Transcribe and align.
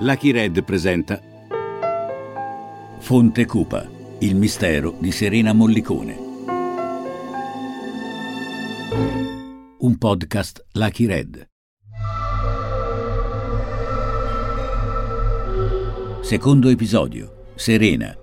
Lucky 0.00 0.30
Red 0.30 0.62
presenta 0.62 1.18
Fonte 2.98 3.46
Cupa, 3.46 3.88
il 4.18 4.36
mistero 4.36 4.94
di 4.98 5.10
Serena 5.10 5.54
Mollicone. 5.54 6.14
Un 9.78 9.96
podcast 9.96 10.66
Lucky 10.72 11.06
Red. 11.06 11.48
Secondo 16.20 16.68
episodio. 16.68 17.52
Serena. 17.54 18.14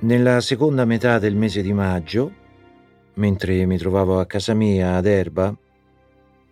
Nella 0.00 0.40
seconda 0.40 0.84
metà 0.84 1.20
del 1.20 1.36
mese 1.36 1.62
di 1.62 1.72
maggio 1.72 2.39
Mentre 3.20 3.66
mi 3.66 3.76
trovavo 3.76 4.18
a 4.18 4.24
casa 4.24 4.54
mia 4.54 4.96
ad 4.96 5.04
Erba, 5.04 5.54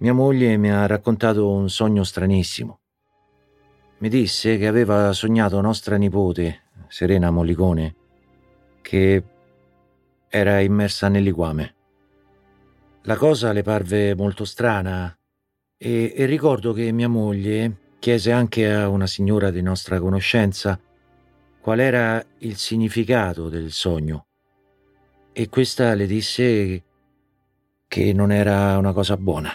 mia 0.01 0.13
moglie 0.13 0.59
mi 0.59 0.71
ha 0.71 0.85
raccontato 0.85 1.51
un 1.51 1.71
sogno 1.71 2.05
stranissimo. 2.05 2.81
Mi 4.01 4.11
disse 4.11 4.59
che 4.59 4.67
aveva 4.67 5.15
sognato 5.15 5.63
nostra 5.63 5.97
nipote, 5.97 6.65
Serena 6.89 7.31
Mollicone, 7.31 7.97
che 8.83 9.25
era 10.29 10.61
immersa 10.61 11.09
nel 11.09 11.23
liquame. 11.23 11.75
La 13.05 13.17
cosa 13.17 13.53
le 13.53 13.63
parve 13.63 14.15
molto 14.15 14.45
strana 14.45 15.19
e, 15.75 16.13
e 16.15 16.27
ricordo 16.27 16.75
che 16.75 16.93
mia 16.93 17.09
moglie 17.09 17.95
chiese 17.99 18.31
anche 18.31 18.71
a 18.71 18.89
una 18.89 19.07
signora 19.07 19.51
di 19.51 19.63
nostra 19.63 19.99
conoscenza 19.99 20.79
qual 21.63 21.81
era 21.81 22.23
il 22.41 22.57
significato 22.57 23.49
del 23.49 23.73
sogno 23.73 24.28
e 25.41 25.49
questa 25.49 25.95
le 25.95 26.07
disse 26.07 26.83
che 27.87 28.13
non 28.13 28.33
era 28.33 28.77
una 28.77 28.93
cosa 28.93 29.17
buona. 29.17 29.53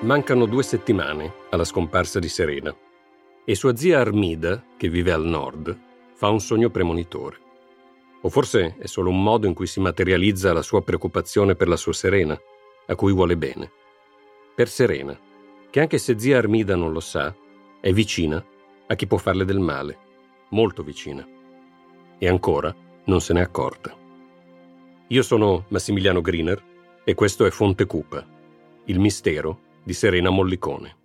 Mancano 0.00 0.46
due 0.46 0.64
settimane 0.64 1.32
alla 1.50 1.62
scomparsa 1.62 2.18
di 2.18 2.28
Serena 2.28 2.74
e 3.44 3.54
sua 3.54 3.76
zia 3.76 4.00
Armida, 4.00 4.60
che 4.76 4.88
vive 4.88 5.12
al 5.12 5.24
nord, 5.24 5.78
fa 6.14 6.30
un 6.30 6.40
sogno 6.40 6.68
premonitore. 6.68 7.51
O 8.22 8.28
forse 8.28 8.76
è 8.78 8.86
solo 8.86 9.10
un 9.10 9.22
modo 9.22 9.46
in 9.46 9.54
cui 9.54 9.66
si 9.66 9.80
materializza 9.80 10.52
la 10.52 10.62
sua 10.62 10.82
preoccupazione 10.82 11.54
per 11.54 11.68
la 11.68 11.76
sua 11.76 11.92
Serena, 11.92 12.40
a 12.86 12.94
cui 12.94 13.12
vuole 13.12 13.36
bene. 13.36 13.70
Per 14.54 14.68
Serena, 14.68 15.18
che 15.70 15.80
anche 15.80 15.98
se 15.98 16.18
zia 16.18 16.38
Armida 16.38 16.76
non 16.76 16.92
lo 16.92 17.00
sa, 17.00 17.34
è 17.80 17.92
vicina 17.92 18.44
a 18.86 18.94
chi 18.94 19.06
può 19.06 19.18
farle 19.18 19.44
del 19.44 19.58
male, 19.58 19.98
molto 20.50 20.82
vicina. 20.82 21.26
E 22.18 22.28
ancora 22.28 22.74
non 23.04 23.20
se 23.20 23.32
n'è 23.32 23.40
accorta. 23.40 23.96
Io 25.08 25.22
sono 25.22 25.64
Massimiliano 25.68 26.20
Griner 26.20 26.62
e 27.04 27.14
questo 27.14 27.44
è 27.44 27.50
Fonte 27.50 27.86
Cupa, 27.86 28.24
il 28.84 29.00
mistero 29.00 29.58
di 29.82 29.92
Serena 29.92 30.30
Mollicone. 30.30 30.96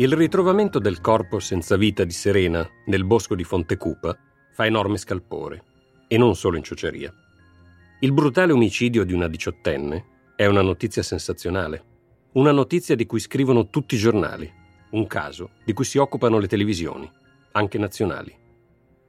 Il 0.00 0.12
ritrovamento 0.12 0.78
del 0.78 1.00
corpo 1.00 1.40
senza 1.40 1.76
vita 1.76 2.04
di 2.04 2.12
Serena 2.12 2.64
nel 2.86 3.04
bosco 3.04 3.34
di 3.34 3.42
Fontecupa 3.42 4.16
fa 4.52 4.64
enorme 4.64 4.96
scalpore, 4.96 5.62
e 6.06 6.16
non 6.16 6.36
solo 6.36 6.56
in 6.56 6.62
ciociaria. 6.62 7.12
Il 7.98 8.12
brutale 8.12 8.52
omicidio 8.52 9.02
di 9.02 9.12
una 9.12 9.26
diciottenne 9.26 10.04
è 10.36 10.46
una 10.46 10.62
notizia 10.62 11.02
sensazionale, 11.02 11.82
una 12.34 12.52
notizia 12.52 12.94
di 12.94 13.06
cui 13.06 13.18
scrivono 13.18 13.70
tutti 13.70 13.96
i 13.96 13.98
giornali, 13.98 14.48
un 14.90 15.04
caso 15.08 15.50
di 15.64 15.72
cui 15.72 15.84
si 15.84 15.98
occupano 15.98 16.38
le 16.38 16.46
televisioni, 16.46 17.10
anche 17.50 17.76
nazionali. 17.76 18.32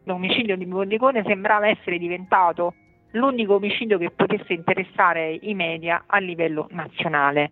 L'omicidio 0.05 0.57
di 0.57 0.66
Mollicone 0.66 1.22
sembrava 1.23 1.67
essere 1.67 1.99
diventato 1.99 2.73
l'unico 3.11 3.53
omicidio 3.53 3.99
che 3.99 4.09
potesse 4.09 4.53
interessare 4.53 5.38
i 5.39 5.53
media 5.53 6.05
a 6.07 6.17
livello 6.17 6.67
nazionale. 6.72 7.51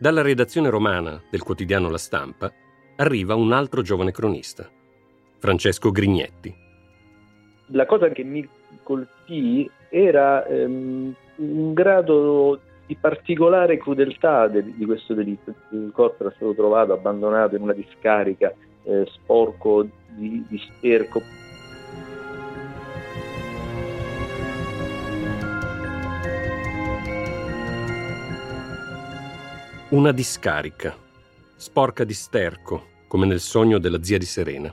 Dalla 0.00 0.22
redazione 0.22 0.70
romana 0.70 1.20
del 1.30 1.42
quotidiano 1.42 1.90
La 1.90 1.98
Stampa 1.98 2.50
arriva 2.96 3.34
un 3.34 3.52
altro 3.52 3.82
giovane 3.82 4.12
cronista, 4.12 4.66
Francesco 5.36 5.90
Grignetti. 5.90 6.54
La 7.66 7.84
cosa 7.84 8.08
che 8.08 8.24
mi 8.24 8.48
colpì 8.82 9.70
era 9.90 10.46
ehm, 10.46 11.14
un 11.36 11.74
grado 11.74 12.60
di 12.86 12.96
particolare 12.96 13.76
crudeltà 13.76 14.48
de- 14.48 14.74
di 14.74 14.86
questo 14.86 15.12
delitto. 15.12 15.52
Il 15.72 15.90
corpo 15.92 16.24
era 16.24 16.32
stato 16.34 16.54
trovato 16.54 16.94
abbandonato 16.94 17.56
in 17.56 17.60
una 17.60 17.74
discarica 17.74 18.54
eh, 18.84 19.04
sporco 19.06 19.86
di, 20.12 20.42
di 20.48 20.58
sterco. 20.78 21.20
Una 29.90 30.12
discarica, 30.12 30.96
sporca 31.56 32.04
di 32.04 32.14
sterco, 32.14 32.90
come 33.08 33.26
nel 33.26 33.40
sogno 33.40 33.78
della 33.78 34.00
zia 34.04 34.18
di 34.18 34.24
Serena. 34.24 34.72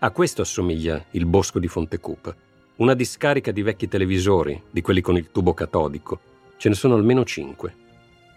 A 0.00 0.10
questo 0.10 0.42
assomiglia 0.42 1.04
il 1.12 1.24
bosco 1.24 1.60
di 1.60 1.68
Fontecupa. 1.68 2.34
Una 2.78 2.94
discarica 2.94 3.52
di 3.52 3.62
vecchi 3.62 3.86
televisori, 3.86 4.60
di 4.68 4.80
quelli 4.80 5.02
con 5.02 5.16
il 5.16 5.30
tubo 5.30 5.54
catodico. 5.54 6.18
Ce 6.56 6.68
ne 6.68 6.74
sono 6.74 6.96
almeno 6.96 7.24
cinque. 7.24 7.74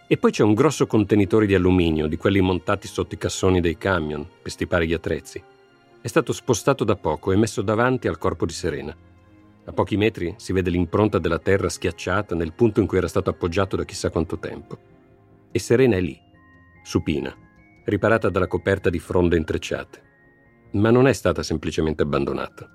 E 0.06 0.16
poi 0.16 0.30
c'è 0.30 0.44
un 0.44 0.54
grosso 0.54 0.86
contenitore 0.86 1.46
di 1.46 1.54
alluminio, 1.56 2.06
di 2.06 2.16
quelli 2.16 2.40
montati 2.40 2.86
sotto 2.86 3.16
i 3.16 3.18
cassoni 3.18 3.60
dei 3.60 3.76
camion, 3.76 4.24
per 4.40 4.52
stipare 4.52 4.86
gli 4.86 4.94
attrezzi. 4.94 5.42
È 6.00 6.06
stato 6.06 6.32
spostato 6.32 6.84
da 6.84 6.94
poco 6.94 7.32
e 7.32 7.36
messo 7.36 7.60
davanti 7.60 8.06
al 8.06 8.18
corpo 8.18 8.46
di 8.46 8.52
Serena. 8.52 8.96
A 9.64 9.72
pochi 9.72 9.96
metri 9.96 10.32
si 10.38 10.52
vede 10.52 10.70
l'impronta 10.70 11.18
della 11.18 11.40
terra 11.40 11.68
schiacciata 11.68 12.36
nel 12.36 12.52
punto 12.52 12.78
in 12.78 12.86
cui 12.86 12.98
era 12.98 13.08
stato 13.08 13.30
appoggiato 13.30 13.74
da 13.74 13.84
chissà 13.84 14.10
quanto 14.10 14.38
tempo 14.38 14.93
e 15.54 15.60
Serena 15.60 15.94
è 15.94 16.00
lì, 16.00 16.20
supina, 16.82 17.32
riparata 17.84 18.28
dalla 18.28 18.48
coperta 18.48 18.90
di 18.90 18.98
fronde 18.98 19.36
intrecciate. 19.36 20.02
Ma 20.72 20.90
non 20.90 21.06
è 21.06 21.12
stata 21.12 21.44
semplicemente 21.44 22.02
abbandonata. 22.02 22.68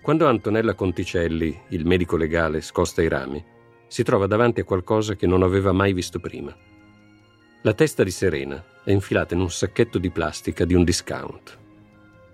Quando 0.00 0.28
Antonella 0.28 0.74
Conticelli, 0.74 1.60
il 1.70 1.84
medico 1.84 2.16
legale, 2.16 2.60
scosta 2.60 3.02
i 3.02 3.08
rami, 3.08 3.44
si 3.88 4.04
trova 4.04 4.28
davanti 4.28 4.60
a 4.60 4.64
qualcosa 4.64 5.16
che 5.16 5.26
non 5.26 5.42
aveva 5.42 5.72
mai 5.72 5.92
visto 5.92 6.20
prima. 6.20 6.56
La 7.62 7.74
testa 7.74 8.04
di 8.04 8.12
Serena 8.12 8.62
è 8.84 8.92
infilata 8.92 9.34
in 9.34 9.40
un 9.40 9.50
sacchetto 9.50 9.98
di 9.98 10.10
plastica 10.10 10.64
di 10.64 10.74
un 10.74 10.84
discount. 10.84 11.58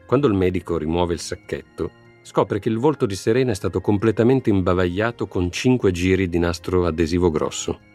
Quando 0.05 0.27
il 0.27 0.35
medico 0.35 0.77
rimuove 0.77 1.15
il 1.15 1.21
sacchetto, 1.21 1.91
scopre 2.21 2.59
che 2.59 2.69
il 2.69 2.77
volto 2.77 3.07
di 3.07 3.17
Serena 3.17 3.53
è 3.53 3.55
stato 3.55 3.81
completamente 3.81 4.51
imbavagliato 4.51 5.27
con 5.27 5.51
cinque 5.51 5.91
giri 5.91 6.29
di 6.29 6.39
nastro 6.39 6.85
adesivo 6.85 7.31
grosso. 7.31 7.88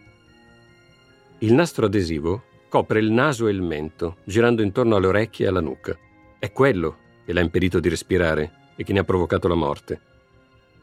Il 1.39 1.53
nastro 1.53 1.85
adesivo 1.87 2.43
copre 2.69 2.99
il 2.99 3.11
naso 3.11 3.47
e 3.47 3.51
il 3.51 3.61
mento, 3.61 4.17
girando 4.23 4.61
intorno 4.61 4.95
alle 4.95 5.07
orecchie 5.07 5.45
e 5.45 5.49
alla 5.49 5.61
nuca. 5.61 5.97
È 6.39 6.51
quello 6.51 6.97
che 7.25 7.33
l'ha 7.33 7.41
impedito 7.41 7.79
di 7.79 7.89
respirare 7.89 8.71
e 8.75 8.83
che 8.83 8.93
ne 8.93 8.99
ha 8.99 9.03
provocato 9.03 9.47
la 9.47 9.55
morte. 9.55 10.01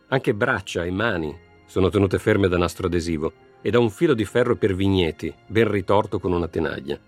Anche 0.08 0.34
braccia 0.34 0.84
e 0.84 0.90
mani 0.90 1.36
sono 1.66 1.88
tenute 1.88 2.18
ferme 2.18 2.48
da 2.48 2.58
nastro 2.58 2.86
adesivo 2.86 3.32
e 3.62 3.70
da 3.70 3.78
un 3.78 3.90
filo 3.90 4.14
di 4.14 4.24
ferro 4.24 4.56
per 4.56 4.74
vigneti, 4.74 5.32
ben 5.46 5.70
ritorto 5.70 6.18
con 6.18 6.32
una 6.32 6.48
tenaglia. 6.48 6.98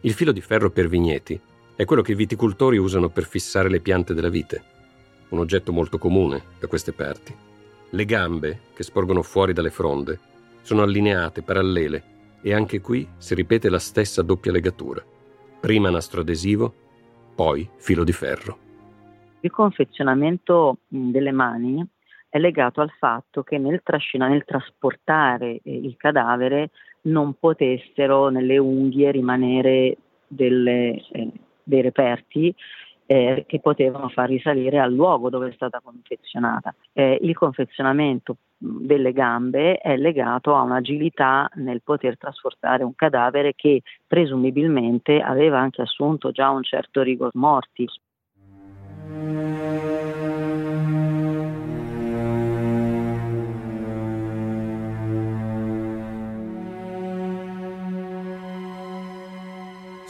Il 0.00 0.12
filo 0.12 0.32
di 0.32 0.40
ferro 0.40 0.70
per 0.70 0.88
vigneti 0.88 1.40
è 1.74 1.84
quello 1.84 2.02
che 2.02 2.12
i 2.12 2.16
viticoltori 2.16 2.76
usano 2.76 3.08
per 3.08 3.24
fissare 3.24 3.68
le 3.68 3.80
piante 3.80 4.14
della 4.14 4.28
vite, 4.28 4.62
un 5.28 5.38
oggetto 5.38 5.72
molto 5.72 5.98
comune 5.98 6.42
da 6.58 6.66
queste 6.66 6.92
parti. 6.92 7.34
Le 7.90 8.04
gambe, 8.04 8.60
che 8.74 8.82
sporgono 8.82 9.22
fuori 9.22 9.52
dalle 9.52 9.70
fronde, 9.70 10.18
sono 10.62 10.82
allineate, 10.82 11.42
parallele, 11.42 12.04
e 12.42 12.52
anche 12.52 12.80
qui 12.80 13.08
si 13.16 13.34
ripete 13.34 13.70
la 13.70 13.78
stessa 13.78 14.22
doppia 14.22 14.52
legatura. 14.52 15.02
Prima 15.60 15.90
nastro 15.90 16.20
adesivo, 16.20 16.74
poi 17.34 17.68
filo 17.76 18.04
di 18.04 18.12
ferro. 18.12 18.58
Il 19.40 19.50
confezionamento 19.50 20.78
delle 20.88 21.32
mani 21.32 21.84
è 22.28 22.38
legato 22.38 22.80
al 22.80 22.90
fatto 22.98 23.42
che 23.42 23.58
nel, 23.58 23.82
trascinare, 23.82 24.32
nel 24.32 24.44
trasportare 24.44 25.60
eh, 25.62 25.76
il 25.76 25.96
cadavere 25.96 26.70
non 27.02 27.34
potessero 27.38 28.28
nelle 28.28 28.58
unghie 28.58 29.10
rimanere 29.10 29.96
delle, 30.26 31.02
eh, 31.12 31.30
dei 31.62 31.82
reperti 31.82 32.54
eh, 33.06 33.44
che 33.46 33.60
potevano 33.60 34.08
far 34.08 34.28
risalire 34.28 34.78
al 34.78 34.92
luogo 34.92 35.30
dove 35.30 35.48
è 35.48 35.52
stata 35.52 35.80
confezionata. 35.82 36.74
Eh, 36.92 37.18
il 37.22 37.34
confezionamento 37.34 38.36
delle 38.56 39.12
gambe 39.12 39.78
è 39.78 39.96
legato 39.96 40.54
a 40.54 40.62
un'agilità 40.62 41.50
nel 41.54 41.82
poter 41.82 42.16
trasportare 42.16 42.84
un 42.84 42.94
cadavere 42.94 43.54
che 43.56 43.82
presumibilmente 44.06 45.20
aveva 45.20 45.58
anche 45.58 45.82
assunto 45.82 46.30
già 46.30 46.50
un 46.50 46.62
certo 46.62 47.02
rigor 47.02 47.30
mortis. 47.34 47.92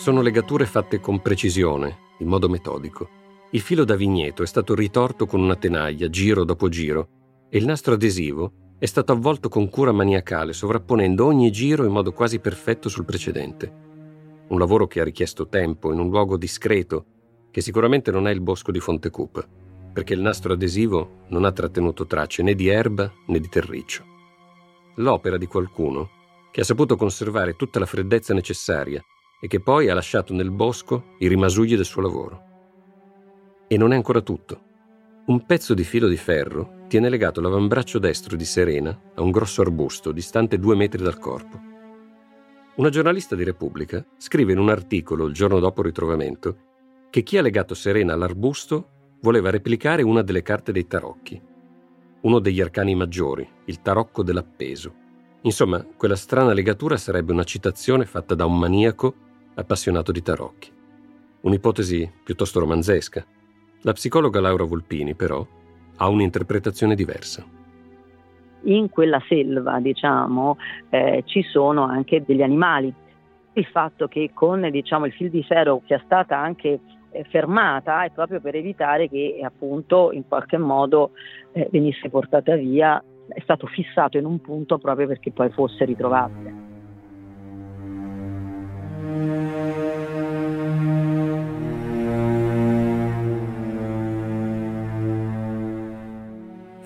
Sono 0.03 0.21
legature 0.21 0.67
fatte 0.67 0.99
con 0.99 1.23
precisione, 1.23 2.11
in 2.23 2.29
modo 2.29 2.49
metodico. 2.49 3.21
Il 3.51 3.61
filo 3.61 3.85
da 3.85 3.97
vigneto 3.97 4.43
è 4.43 4.47
stato 4.47 4.75
ritorto 4.75 5.27
con 5.27 5.41
una 5.41 5.57
tenaglia, 5.57 6.09
giro 6.09 6.45
dopo 6.45 6.69
giro, 6.69 7.09
e 7.51 7.59
il 7.59 7.67
nastro 7.67 7.95
adesivo 7.95 8.53
è 8.79 8.87
stato 8.87 9.13
avvolto 9.13 9.49
con 9.49 9.69
cura 9.69 9.93
maniacale, 9.93 10.55
sovrapponendo 10.55 11.27
ogni 11.27 11.51
giro 11.53 11.85
in 11.85 11.93
modo 11.93 12.13
quasi 12.13 12.39
perfetto 12.39 12.89
sul 12.89 13.05
precedente. 13.05 13.71
Un 14.49 14.59
lavoro 14.59 14.87
che 14.87 15.01
ha 15.01 15.05
richiesto 15.05 15.49
tempo 15.49 15.93
in 15.93 15.99
un 15.99 16.09
luogo 16.09 16.37
discreto, 16.37 17.05
che 17.51 17.61
sicuramente 17.61 18.11
non 18.11 18.27
è 18.27 18.31
il 18.31 18.41
bosco 18.41 18.73
di 18.73 18.81
Fontecup, 18.81 19.47
perché 19.93 20.15
il 20.15 20.21
nastro 20.21 20.55
adesivo 20.55 21.25
non 21.29 21.45
ha 21.45 21.53
trattenuto 21.53 22.07
tracce 22.07 22.43
né 22.43 22.55
di 22.55 22.69
erba 22.69 23.13
né 23.27 23.39
di 23.39 23.49
terriccio. 23.49 24.03
L'opera 24.97 25.37
di 25.37 25.47
qualcuno 25.47 26.09
che 26.51 26.63
ha 26.63 26.65
saputo 26.65 26.97
conservare 26.97 27.55
tutta 27.55 27.79
la 27.79 27.87
freddezza 27.87 28.35
necessaria 28.35 29.03
e 29.45 29.49
che 29.49 29.59
poi 29.59 29.89
ha 29.89 29.95
lasciato 29.95 30.33
nel 30.33 30.53
bosco 30.53 31.17
i 31.19 31.27
rimasugli 31.27 31.75
del 31.75 31.85
suo 31.85 32.01
lavoro. 32.01 32.43
E 33.67 33.77
non 33.77 33.93
è 33.93 33.97
ancora 33.97 34.21
tutto. 34.21 34.71
Un 35.27 35.45
pezzo 35.45 35.75
di 35.75 35.83
filo 35.83 36.07
di 36.07 36.17
ferro 36.17 36.85
tiene 36.87 37.09
legato 37.09 37.41
l'avambraccio 37.41 37.99
destro 37.99 38.37
di 38.37 38.45
Serena 38.45 38.97
a 39.17 39.21
un 39.21 39.33
grosso 39.33 39.61
arbusto 39.61 40.13
distante 40.13 40.61
due 40.61 40.77
metri 40.77 41.03
dal 41.03 41.19
corpo. 41.19 41.61
Una 42.77 42.89
giornalista 42.89 43.35
di 43.35 43.43
Repubblica 43.43 44.05
scrive 44.17 44.53
in 44.53 44.61
un 44.61 44.69
articolo 44.69 45.27
il 45.27 45.35
giorno 45.35 45.59
dopo 45.59 45.81
il 45.81 45.87
ritrovamento 45.87 46.57
che 47.11 47.25
chi 47.25 47.37
ha 47.37 47.43
legato 47.43 47.75
Serena 47.75 48.13
all'arbusto 48.13 49.17
voleva 49.23 49.51
replicare 49.51 50.03
una 50.03 50.23
delle 50.23 50.43
carte 50.43 50.71
dei 50.71 50.87
tarocchi, 50.87 51.43
uno 52.21 52.39
degli 52.39 52.61
arcani 52.61 52.95
maggiori, 52.95 53.49
il 53.65 53.83
tarocco 53.83 54.23
dell'appeso. 54.23 54.95
Insomma, 55.43 55.85
quella 55.97 56.15
strana 56.15 56.53
legatura 56.53 56.97
sarebbe 56.97 57.33
una 57.33 57.43
citazione 57.43 58.07
fatta 58.07 58.37
da 58.37 58.47
un 58.47 58.57
maniaco 58.57 59.31
appassionato 59.55 60.13
di 60.13 60.23
tarocchi. 60.23 60.71
Un'ipotesi 61.43 62.11
piuttosto 62.23 62.61
romanzesca. 62.61 63.25
La 63.83 63.93
psicologa 63.93 64.41
Laura 64.41 64.65
Volpini, 64.65 65.15
però, 65.15 65.45
ha 65.97 66.09
un'interpretazione 66.09 66.95
diversa. 66.95 67.45
In 68.65 68.89
quella 68.91 69.21
selva, 69.27 69.81
diciamo, 69.81 70.57
eh, 70.91 71.23
ci 71.27 71.43
sono 71.43 71.83
anche 71.83 72.23
degli 72.25 72.43
animali. 72.43 72.95
Il 73.55 73.67
fatto 73.67 74.07
che 74.07 74.31
con 74.33 74.69
diciamo, 74.71 75.07
il 75.07 75.13
fil 75.13 75.31
di 75.31 75.43
ferro 75.43 75.83
sia 75.87 76.01
stata 76.05 76.39
anche 76.39 76.81
eh, 77.11 77.25
fermata 77.25 78.05
è 78.05 78.11
proprio 78.11 78.41
per 78.41 78.55
evitare 78.55 79.09
che 79.09 79.41
appunto 79.45 80.13
in 80.13 80.27
qualche 80.27 80.59
modo 80.59 81.11
eh, 81.53 81.69
venisse 81.71 82.09
portata 82.09 82.55
via, 82.55 83.03
è 83.29 83.41
stato 83.41 83.67
fissato 83.67 84.17
in 84.17 84.25
un 84.25 84.41
punto 84.41 84.79
proprio 84.79 85.09
perché 85.09 85.33
poi 85.33 85.51
fosse 85.51 85.85
ritrovabile. 85.85 86.62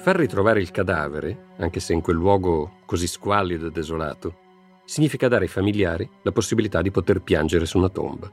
Far 0.06 0.15
ritrovare 0.15 0.61
il 0.61 0.71
cadavere, 0.71 1.55
anche 1.56 1.81
se 1.81 1.93
in 1.93 2.00
quel 2.00 2.15
luogo 2.15 2.75
così 2.87 3.09
squallido 3.09 3.67
e 3.67 3.71
desolato, 3.73 4.37
significa 4.85 5.27
dare 5.27 5.47
ai 5.47 5.50
familiari 5.50 6.09
la 6.23 6.31
possibilità 6.31 6.81
di 6.81 6.93
poter 6.93 7.23
piangere 7.23 7.67
su 7.67 7.79
una 7.79 7.88
tomba. 7.88 8.31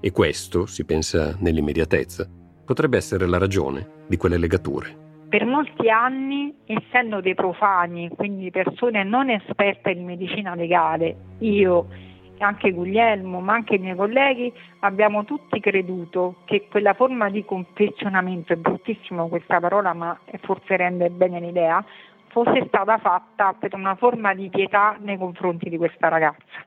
E 0.00 0.10
questo, 0.12 0.64
si 0.64 0.86
pensa 0.86 1.36
nell'immediatezza, 1.40 2.26
potrebbe 2.64 2.96
essere 2.96 3.26
la 3.26 3.36
ragione 3.36 4.04
di 4.06 4.16
quelle 4.16 4.38
legature. 4.38 4.96
Per 5.28 5.44
molti 5.44 5.90
anni, 5.90 6.54
essendo 6.64 7.20
dei 7.20 7.34
profani, 7.34 8.08
quindi 8.08 8.50
persone 8.50 9.04
non 9.04 9.28
esperte 9.28 9.92
di 9.92 10.00
medicina 10.00 10.54
legale, 10.54 11.16
io 11.40 11.86
anche 12.38 12.72
Guglielmo, 12.72 13.40
ma 13.40 13.54
anche 13.54 13.76
i 13.76 13.78
miei 13.78 13.96
colleghi, 13.96 14.52
abbiamo 14.80 15.24
tutti 15.24 15.60
creduto 15.60 16.36
che 16.44 16.66
quella 16.70 16.94
forma 16.94 17.30
di 17.30 17.44
confezionamento, 17.44 18.52
è 18.52 18.56
bruttissimo 18.56 19.28
questa 19.28 19.60
parola, 19.60 19.92
ma 19.92 20.18
forse 20.42 20.76
rende 20.76 21.10
bene 21.10 21.40
l'idea, 21.40 21.84
fosse 22.28 22.64
stata 22.66 22.98
fatta 22.98 23.54
per 23.58 23.74
una 23.74 23.94
forma 23.94 24.34
di 24.34 24.48
pietà 24.48 24.96
nei 25.00 25.16
confronti 25.16 25.68
di 25.68 25.76
questa 25.76 26.08
ragazza. 26.08 26.66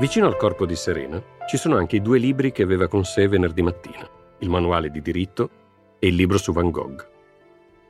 Vicino 0.00 0.26
al 0.26 0.36
corpo 0.36 0.64
di 0.64 0.76
Serena 0.76 1.22
ci 1.46 1.58
sono 1.58 1.76
anche 1.76 1.96
i 1.96 2.00
due 2.00 2.16
libri 2.16 2.52
che 2.52 2.62
aveva 2.62 2.88
con 2.88 3.04
sé 3.04 3.28
venerdì 3.28 3.60
mattina, 3.60 4.08
il 4.38 4.48
manuale 4.48 4.90
di 4.90 5.02
diritto 5.02 5.50
e 5.98 6.06
il 6.06 6.14
libro 6.14 6.38
su 6.38 6.54
Van 6.54 6.70
Gogh. 6.70 7.06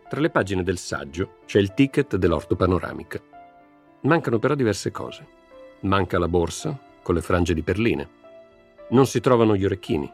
Tra 0.08 0.18
le 0.18 0.28
pagine 0.30 0.64
del 0.64 0.76
saggio 0.76 1.36
c'è 1.46 1.60
il 1.60 1.72
ticket 1.72 2.16
dell'orto 2.16 2.56
panoramica. 2.56 3.22
Mancano 4.00 4.40
però 4.40 4.56
diverse 4.56 4.90
cose. 4.90 5.24
Manca 5.82 6.18
la 6.18 6.26
borsa 6.26 6.76
con 7.00 7.14
le 7.14 7.20
frange 7.20 7.54
di 7.54 7.62
perline. 7.62 8.08
Non 8.88 9.06
si 9.06 9.20
trovano 9.20 9.54
gli 9.54 9.64
orecchini, 9.64 10.12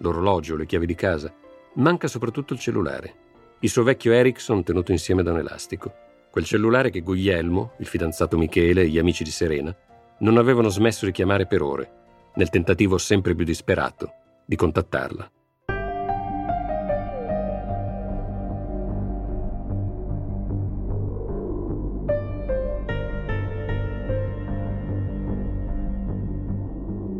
l'orologio, 0.00 0.54
le 0.54 0.66
chiavi 0.66 0.84
di 0.84 0.94
casa. 0.94 1.32
Manca 1.76 2.08
soprattutto 2.08 2.52
il 2.52 2.58
cellulare, 2.58 3.14
il 3.60 3.70
suo 3.70 3.84
vecchio 3.84 4.12
Ericsson 4.12 4.64
tenuto 4.64 4.92
insieme 4.92 5.22
da 5.22 5.32
un 5.32 5.38
elastico. 5.38 5.94
Quel 6.30 6.44
cellulare 6.44 6.90
che 6.90 7.00
Guglielmo, 7.00 7.72
il 7.78 7.86
fidanzato 7.86 8.36
Michele 8.36 8.82
e 8.82 8.88
gli 8.88 8.98
amici 8.98 9.24
di 9.24 9.30
Serena 9.30 9.74
non 10.20 10.36
avevano 10.36 10.68
smesso 10.68 11.04
di 11.04 11.12
chiamare 11.12 11.46
per 11.46 11.62
ore, 11.62 11.92
nel 12.34 12.50
tentativo 12.50 12.98
sempre 12.98 13.34
più 13.34 13.44
disperato 13.44 14.12
di 14.44 14.56
contattarla. 14.56 15.30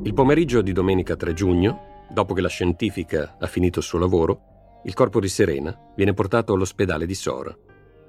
Il 0.03 0.15
pomeriggio 0.15 0.63
di 0.63 0.73
domenica 0.73 1.17
3 1.17 1.35
giugno, 1.35 2.07
dopo 2.11 2.33
che 2.33 2.41
la 2.41 2.49
scientifica 2.49 3.37
ha 3.39 3.47
finito 3.47 3.81
il 3.81 3.85
suo 3.85 3.99
lavoro, 3.99 4.81
il 4.85 4.95
corpo 4.95 5.21
di 5.21 5.29
Serena 5.29 5.77
viene 5.95 6.15
portato 6.15 6.55
all'ospedale 6.55 7.05
di 7.05 7.15
Sora, 7.15 7.55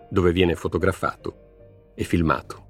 dove 0.09 0.31
viene 0.31 0.55
fotografato 0.55 1.91
e 1.95 2.03
filmato. 2.03 2.68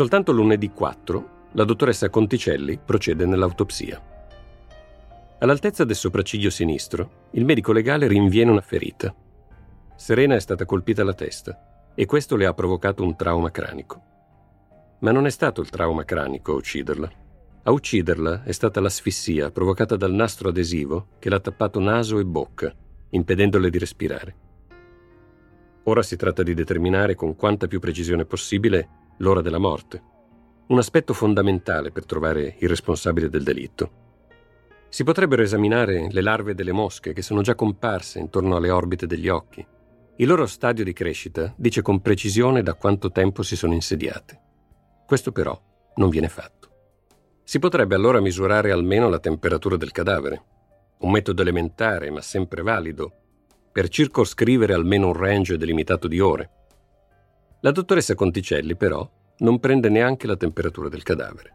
Soltanto 0.00 0.32
lunedì 0.32 0.70
4 0.70 1.48
la 1.52 1.64
dottoressa 1.64 2.08
Conticelli 2.08 2.80
procede 2.82 3.26
nell'autopsia. 3.26 4.00
All'altezza 5.40 5.84
del 5.84 5.94
sopracciglio 5.94 6.48
sinistro, 6.48 7.28
il 7.32 7.44
medico 7.44 7.70
legale 7.70 8.08
rinviene 8.08 8.50
una 8.50 8.62
ferita. 8.62 9.14
Serena 9.96 10.36
è 10.36 10.40
stata 10.40 10.64
colpita 10.64 11.02
alla 11.02 11.12
testa 11.12 11.92
e 11.94 12.06
questo 12.06 12.36
le 12.36 12.46
ha 12.46 12.54
provocato 12.54 13.02
un 13.02 13.14
trauma 13.14 13.50
cranico. 13.50 14.02
Ma 15.00 15.10
non 15.10 15.26
è 15.26 15.30
stato 15.30 15.60
il 15.60 15.68
trauma 15.68 16.04
cranico 16.04 16.52
a 16.52 16.56
ucciderla. 16.56 17.10
A 17.64 17.70
ucciderla 17.70 18.44
è 18.44 18.52
stata 18.52 18.80
l'asfissia 18.80 19.50
provocata 19.50 19.96
dal 19.96 20.14
nastro 20.14 20.48
adesivo 20.48 21.08
che 21.18 21.28
l'ha 21.28 21.40
tappato 21.40 21.78
naso 21.78 22.18
e 22.18 22.24
bocca, 22.24 22.74
impedendole 23.10 23.68
di 23.68 23.78
respirare. 23.78 24.34
Ora 25.82 26.02
si 26.02 26.16
tratta 26.16 26.42
di 26.42 26.54
determinare 26.54 27.14
con 27.14 27.36
quanta 27.36 27.66
più 27.66 27.80
precisione 27.80 28.24
possibile 28.24 29.00
l'ora 29.20 29.40
della 29.40 29.58
morte, 29.58 30.02
un 30.68 30.78
aspetto 30.78 31.12
fondamentale 31.12 31.90
per 31.90 32.04
trovare 32.04 32.56
il 32.58 32.68
responsabile 32.68 33.28
del 33.28 33.42
delitto. 33.42 33.98
Si 34.88 35.04
potrebbero 35.04 35.42
esaminare 35.42 36.08
le 36.10 36.20
larve 36.20 36.54
delle 36.54 36.72
mosche 36.72 37.12
che 37.12 37.22
sono 37.22 37.42
già 37.42 37.54
comparse 37.54 38.18
intorno 38.18 38.56
alle 38.56 38.70
orbite 38.70 39.06
degli 39.06 39.28
occhi. 39.28 39.64
Il 40.16 40.26
loro 40.26 40.46
stadio 40.46 40.84
di 40.84 40.92
crescita 40.92 41.52
dice 41.56 41.82
con 41.82 42.00
precisione 42.00 42.62
da 42.62 42.74
quanto 42.74 43.10
tempo 43.10 43.42
si 43.42 43.56
sono 43.56 43.74
insediate. 43.74 44.40
Questo 45.06 45.32
però 45.32 45.58
non 45.96 46.08
viene 46.08 46.28
fatto. 46.28 46.68
Si 47.44 47.58
potrebbe 47.58 47.94
allora 47.94 48.20
misurare 48.20 48.70
almeno 48.70 49.08
la 49.08 49.18
temperatura 49.18 49.76
del 49.76 49.92
cadavere, 49.92 50.44
un 50.98 51.10
metodo 51.10 51.42
elementare 51.42 52.10
ma 52.10 52.20
sempre 52.20 52.62
valido, 52.62 53.12
per 53.72 53.88
circoscrivere 53.88 54.72
almeno 54.72 55.08
un 55.08 55.14
range 55.14 55.56
delimitato 55.56 56.08
di 56.08 56.20
ore. 56.20 56.50
La 57.62 57.72
dottoressa 57.72 58.14
Conticelli, 58.14 58.74
però, 58.74 59.06
non 59.40 59.60
prende 59.60 59.90
neanche 59.90 60.26
la 60.26 60.36
temperatura 60.36 60.88
del 60.88 61.02
cadavere. 61.02 61.54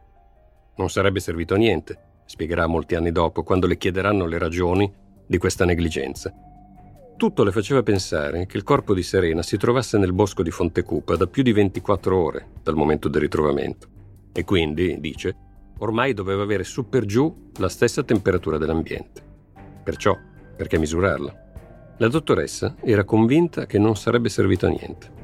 non 0.77 0.89
sarebbe 0.89 1.19
servito 1.19 1.53
a 1.53 1.57
niente, 1.57 1.97
spiegherà 2.25 2.67
molti 2.67 2.95
anni 2.95 3.11
dopo, 3.11 3.43
quando 3.43 3.65
le 3.65 3.77
chiederanno 3.77 4.25
le 4.25 4.37
ragioni 4.37 4.91
di 5.25 5.37
questa 5.37 5.65
negligenza. 5.65 6.31
Tutto 7.17 7.43
le 7.43 7.51
faceva 7.51 7.81
pensare 7.81 8.45
che 8.45 8.57
il 8.57 8.63
corpo 8.63 8.93
di 8.93 9.01
Serena 9.01 9.41
si 9.41 9.57
trovasse 9.57 9.97
nel 9.97 10.13
bosco 10.13 10.43
di 10.43 10.51
Fontecupa 10.51 11.15
da 11.15 11.25
più 11.27 11.41
di 11.41 11.53
24 11.53 12.21
ore 12.21 12.47
dal 12.61 12.75
momento 12.75 13.07
del 13.07 13.21
ritrovamento 13.21 13.87
e 14.31 14.43
quindi, 14.43 14.99
dice, 14.99 15.35
ormai 15.79 16.13
doveva 16.13 16.43
avere 16.43 16.65
su 16.65 16.87
per 16.87 17.05
giù 17.05 17.51
la 17.57 17.69
stessa 17.69 18.03
temperatura 18.03 18.57
dell'ambiente. 18.57 19.23
Perciò, 19.83 20.15
perché 20.55 20.77
misurarla? 20.77 21.43
La 21.97 22.09
dottoressa 22.09 22.75
era 22.83 23.05
convinta 23.05 23.65
che 23.65 23.79
non 23.79 23.95
sarebbe 23.95 24.27
servito 24.27 24.65
a 24.65 24.69
niente. 24.69 25.14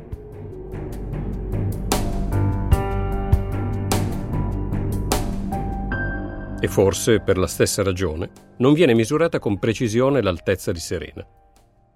E 6.63 6.67
forse, 6.67 7.21
per 7.21 7.39
la 7.39 7.47
stessa 7.47 7.81
ragione, 7.81 8.29
non 8.57 8.73
viene 8.73 8.93
misurata 8.93 9.39
con 9.39 9.57
precisione 9.57 10.21
l'altezza 10.21 10.71
di 10.71 10.79
Serena. 10.79 11.25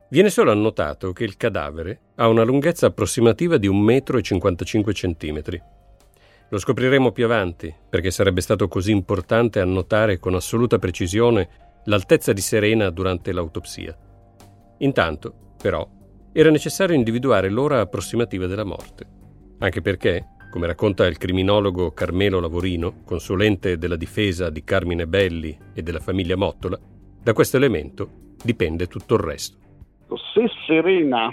Viene 0.10 0.32
solo 0.32 0.50
annotato 0.50 1.14
che 1.14 1.24
il 1.24 1.38
cadavere 1.38 2.00
ha 2.16 2.28
una 2.28 2.42
lunghezza 2.42 2.88
approssimativa 2.88 3.58
di 3.58 3.70
1,55 3.70 5.32
m. 5.32 5.62
Lo 6.50 6.58
scopriremo 6.58 7.12
più 7.12 7.26
avanti, 7.26 7.72
perché 7.88 8.10
sarebbe 8.10 8.42
stato 8.42 8.68
così 8.68 8.90
importante 8.90 9.60
annotare 9.60 10.18
con 10.18 10.34
assoluta 10.34 10.80
precisione 10.80 11.48
l'altezza 11.84 12.34
di 12.34 12.42
Serena 12.42 12.90
durante 12.90 13.34
l'autopsia. 13.34 13.96
Intanto, 14.80 15.54
però, 15.62 15.88
era 16.34 16.50
necessario 16.50 16.96
individuare 16.96 17.50
l'ora 17.50 17.82
approssimativa 17.82 18.48
della 18.48 18.64
morte, 18.64 19.06
anche 19.60 19.82
perché, 19.82 20.26
come 20.56 20.68
racconta 20.68 21.06
il 21.06 21.18
criminologo 21.18 21.92
Carmelo 21.92 22.40
Lavorino, 22.40 23.04
consulente 23.06 23.78
della 23.78 23.98
difesa 23.98 24.50
di 24.50 24.64
Carmine 24.64 25.06
Belli 25.06 25.54
e 25.74 25.82
della 25.82 26.00
famiglia 26.00 26.38
Mottola, 26.38 26.80
da 27.22 27.34
questo 27.34 27.58
elemento 27.58 28.08
dipende 28.42 28.88
tutto 28.88 29.16
il 29.16 29.20
resto. 29.20 29.58
Se 30.34 30.50
Serena 30.66 31.30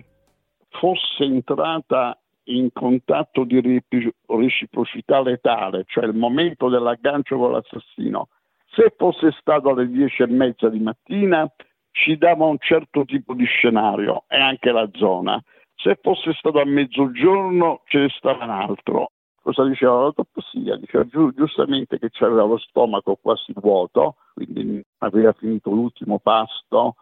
fosse 0.71 1.23
entrata 1.23 2.21
in 2.47 2.73
contatto 2.73 3.45
di 3.45 3.81
reciprocità 4.27 5.23
letale, 5.23 5.85
cioè 5.87 6.05
il 6.05 6.17
momento 6.17 6.69
dell'aggancio 6.69 7.39
con 7.39 7.53
l'assassino, 7.53 8.27
se 8.75 8.93
fosse 8.97 9.31
stato 9.39 9.69
alle 9.69 9.87
dieci 9.87 10.23
e 10.23 10.27
mezza 10.27 10.69
di 10.69 10.81
mattina, 10.81 11.49
ci 11.93 12.19
dava 12.19 12.47
un 12.47 12.57
certo 12.59 13.05
tipo 13.05 13.35
di 13.35 13.45
scenario 13.45 14.25
e 14.27 14.41
anche 14.41 14.73
la 14.73 14.91
zona. 14.95 15.41
Se 15.77 15.97
fosse 16.03 16.33
stato 16.35 16.61
a 16.61 16.65
mezzogiorno 16.65 17.83
ce 17.87 17.99
ne 17.99 18.09
stava 18.09 18.45
un 18.45 18.51
altro. 18.51 19.12
Cosa 19.43 19.65
diceva 19.65 20.01
l'autopsia? 20.01 20.77
Diceva 20.77 21.05
giu- 21.05 21.35
giustamente 21.35 21.99
che 21.99 22.11
c'aveva 22.11 22.45
lo 22.45 22.59
stomaco 22.59 23.19
quasi 23.21 23.53
vuoto, 23.57 24.15
quindi 24.35 24.81
aveva 24.99 25.33
finito 25.33 25.71
l'ultimo 25.71 26.21
pasto 26.21 26.95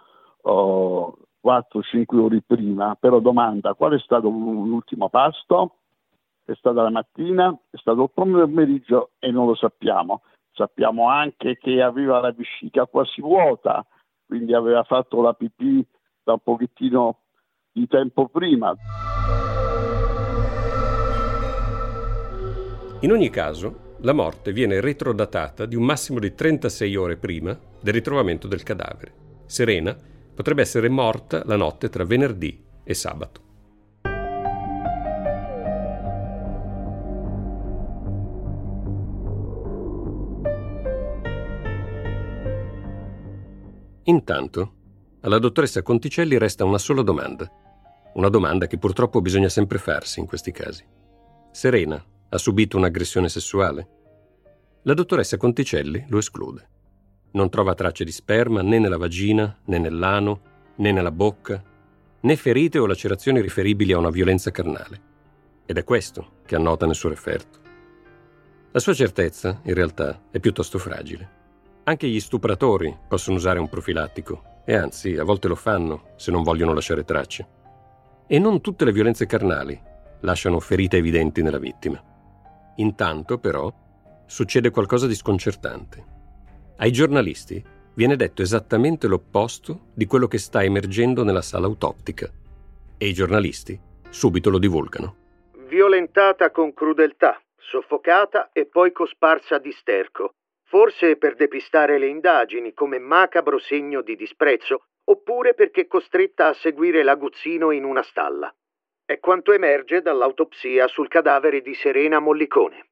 oh, 0.43 1.19
4-5 1.45 2.19
ore 2.19 2.43
prima, 2.47 2.97
però 2.99 3.21
domanda 3.21 3.75
qual 3.75 3.93
è 3.93 3.99
stato 3.99 4.31
l'ultimo 4.31 5.11
pasto? 5.11 5.77
È 6.45 6.55
stata 6.55 6.83
la 6.83 6.91
mattina, 6.91 7.57
è 7.69 7.77
stato 7.77 8.05
il 8.05 8.11
pomeriggio 8.13 9.11
e 9.19 9.31
non 9.31 9.47
lo 9.47 9.55
sappiamo. 9.55 10.23
Sappiamo 10.53 11.09
anche 11.09 11.59
che 11.59 11.83
aveva 11.83 12.21
la 12.21 12.33
vescica 12.33 12.87
quasi 12.87 13.21
vuota, 13.21 13.85
quindi 14.27 14.55
aveva 14.55 14.83
fatto 14.83 15.21
la 15.21 15.35
pipì 15.35 15.87
da 16.23 16.33
un 16.33 16.41
pochettino 16.43 17.19
di 17.71 17.87
tempo 17.87 18.29
prima. 18.29 18.75
In 23.03 23.13
ogni 23.13 23.31
caso, 23.31 23.97
la 24.01 24.13
morte 24.13 24.53
viene 24.53 24.79
retrodatata 24.79 25.65
di 25.65 25.75
un 25.75 25.85
massimo 25.85 26.19
di 26.19 26.35
36 26.35 26.97
ore 26.97 27.17
prima 27.17 27.59
del 27.81 27.95
ritrovamento 27.95 28.47
del 28.47 28.63
cadavere. 28.63 29.13
Serena 29.47 29.97
potrebbe 30.35 30.61
essere 30.61 30.91
morta 30.91 31.43
la 31.47 31.57
notte 31.57 31.89
tra 31.89 32.05
venerdì 32.05 32.63
e 32.85 32.93
sabato. 32.93 33.49
Intanto, 44.05 44.73
alla 45.21 45.39
dottoressa 45.39 45.83
Conticelli 45.83 46.37
resta 46.37 46.67
una 46.67 46.79
sola 46.79 47.01
domanda. 47.01 47.51
Una 48.15 48.29
domanda 48.29 48.67
che 48.67 48.77
purtroppo 48.77 49.23
bisogna 49.23 49.49
sempre 49.49 49.79
farsi 49.79 50.21
in 50.21 50.27
questi 50.27 50.53
casi. 50.53 50.85
Serena 51.51 52.03
ha 52.33 52.39
subito 52.39 52.77
un'aggressione 52.77 53.29
sessuale? 53.29 53.89
La 54.83 54.95
dottoressa 54.95 55.37
Conticelli 55.37 56.05
lo 56.09 56.19
esclude. 56.19 56.69
Non 57.33 57.51
trova 57.51 57.75
tracce 57.75 58.05
di 58.05 58.13
sperma 58.13 58.63
né 58.63 58.79
nella 58.79 58.97
vagina, 58.97 59.59
né 59.65 59.79
nell'ano, 59.79 60.41
né 60.77 60.93
nella 60.93 61.11
bocca, 61.11 61.63
né 62.21 62.37
ferite 62.37 62.79
o 62.79 62.87
lacerazioni 62.87 63.41
riferibili 63.41 63.93
a 63.93 63.99
una 63.99 64.11
violenza 64.11 64.51
carnale. 64.51 65.09
Ed 65.67 65.77
è 65.77 65.85
questo 65.85 66.39
che 66.47 66.55
annota 66.55 66.87
nel 66.87 66.95
suo 66.95 67.09
referto. 67.09 67.59
La 68.71 68.79
sua 68.79 68.95
certezza, 68.95 69.61
in 69.65 69.75
realtà, 69.75 70.23
è 70.31 70.39
piuttosto 70.39 70.79
fragile. 70.79 71.39
Anche 71.85 72.09
gli 72.09 72.21
stupratori 72.21 72.97
possono 73.09 73.37
usare 73.37 73.59
un 73.59 73.69
profilattico 73.69 74.63
e 74.65 74.77
anzi 74.77 75.17
a 75.17 75.25
volte 75.25 75.49
lo 75.49 75.57
fanno 75.57 76.13
se 76.17 76.31
non 76.31 76.45
vogliono 76.45 76.73
lasciare 76.75 77.05
tracce. 77.05 77.49
E 78.29 78.39
non 78.39 78.61
tutte 78.61 78.85
le 78.85 78.93
violenze 78.93 79.27
carnali 79.27 79.79
lasciano 80.21 80.61
ferite 80.61 80.99
evidenti 80.99 81.43
nella 81.43 81.59
vittima. 81.59 82.10
Intanto, 82.77 83.39
però, 83.39 83.73
succede 84.27 84.71
qualcosa 84.71 85.07
di 85.07 85.15
sconcertante. 85.15 86.05
Ai 86.79 86.91
giornalisti 86.91 87.63
viene 87.95 88.17
detto 88.17 88.43
esattamente 88.43 89.07
l'opposto 89.07 89.89
di 89.95 90.07
quello 90.07 90.27
che 90.27 90.39
sta 90.39 90.63
emergendo 90.63 91.25
nella 91.25 91.43
sala 91.43 91.67
autoptica. 91.67 92.31
E 92.97 93.07
i 93.07 93.13
giornalisti 93.13 93.79
subito 94.09 94.51
lo 94.51 94.59
divulgano. 94.59 95.17
Violentata 95.69 96.51
con 96.51 96.73
crudeltà, 96.73 97.41
soffocata 97.57 98.51
e 98.53 98.67
poi 98.67 98.93
cosparsa 98.93 99.59
di 99.59 99.73
sterco 99.73 100.35
forse 100.71 101.17
per 101.17 101.35
depistare 101.35 101.99
le 101.99 102.07
indagini 102.07 102.73
come 102.73 103.01
macabro 103.01 103.59
segno 103.59 104.03
di 104.03 104.15
disprezzo, 104.15 104.85
oppure 105.03 105.53
perché 105.55 105.89
costretta 105.89 106.47
a 106.47 106.53
seguire 106.53 107.03
l'aguzzino 107.03 107.73
in 107.73 107.83
una 107.83 108.05
stalla. 108.05 108.55
È 109.11 109.19
quanto 109.19 109.53
emerge 109.53 110.03
dall'autopsia 110.03 110.87
sul 110.87 111.09
cadavere 111.09 111.63
di 111.63 111.75
Serena 111.75 112.21
Mollicone. 112.21 112.87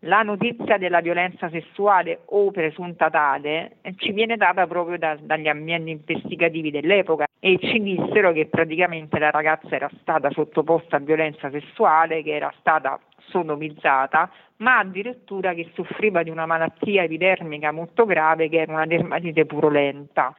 La 0.00 0.20
notizia 0.20 0.76
della 0.76 1.00
violenza 1.00 1.48
sessuale 1.48 2.20
o 2.26 2.50
presunta 2.50 3.08
tale 3.08 3.78
ci 3.96 4.12
viene 4.12 4.36
data 4.36 4.66
proprio 4.66 4.98
da, 4.98 5.16
dagli 5.18 5.48
ambienti 5.48 5.90
investigativi 5.92 6.70
dell'epoca 6.70 7.24
e 7.40 7.58
ci 7.58 7.80
dissero 7.80 8.32
che 8.32 8.44
praticamente 8.44 9.18
la 9.18 9.30
ragazza 9.30 9.74
era 9.74 9.90
stata 10.02 10.30
sottoposta 10.32 10.96
a 10.96 11.00
violenza 11.00 11.48
sessuale, 11.48 12.22
che 12.22 12.34
era 12.34 12.52
stata 12.58 13.00
sodomizzata, 13.28 14.30
ma 14.56 14.80
addirittura 14.80 15.54
che 15.54 15.70
soffriva 15.72 16.22
di 16.22 16.28
una 16.28 16.44
malattia 16.44 17.04
epidermica 17.04 17.72
molto 17.72 18.04
grave 18.04 18.50
che 18.50 18.60
era 18.60 18.72
una 18.74 18.84
dermatite 18.84 19.46
purulenta. 19.46 20.34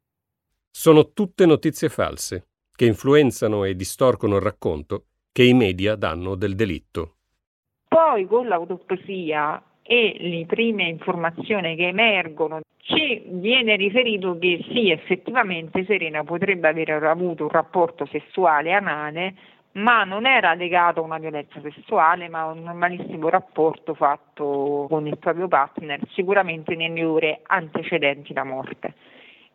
Sono 0.70 1.14
tutte 1.14 1.48
notizie 1.48 1.90
false 1.90 2.50
che 2.84 2.90
influenzano 2.90 3.64
e 3.64 3.76
distorcono 3.76 4.36
il 4.36 4.42
racconto 4.42 5.06
che 5.32 5.44
i 5.44 5.54
media 5.54 5.96
danno 5.96 6.36
del 6.36 6.54
delitto. 6.54 7.14
Poi 7.88 8.28
con 8.28 8.50
l'autopsia 8.50 9.64
e 9.82 10.18
le 10.20 10.46
prime 10.46 10.90
informazioni 10.90 11.78
che 11.78 11.88
emergono 11.88 12.60
ci 12.80 13.24
viene 13.26 13.78
riferito 13.78 14.38
che 14.38 14.66
sì, 14.70 14.92
effettivamente 14.92 15.86
Serena 15.86 16.26
potrebbe 16.26 16.68
aver 16.68 17.04
avuto 17.04 17.44
un 17.44 17.50
rapporto 17.50 18.06
sessuale 18.06 18.74
anale 18.74 19.34
ma 19.76 20.04
non 20.04 20.26
era 20.26 20.54
legato 20.54 21.00
a 21.00 21.04
una 21.04 21.18
violenza 21.18 21.60
sessuale, 21.62 22.28
ma 22.28 22.42
a 22.42 22.52
un 22.52 22.62
normalissimo 22.64 23.30
rapporto 23.30 23.96
fatto 23.96 24.86
con 24.88 25.08
il 25.08 25.18
proprio 25.18 25.48
partner, 25.48 26.00
sicuramente 26.12 26.76
nelle 26.76 27.04
ore 27.04 27.40
antecedenti 27.44 28.34
la 28.34 28.44
morte. 28.44 28.94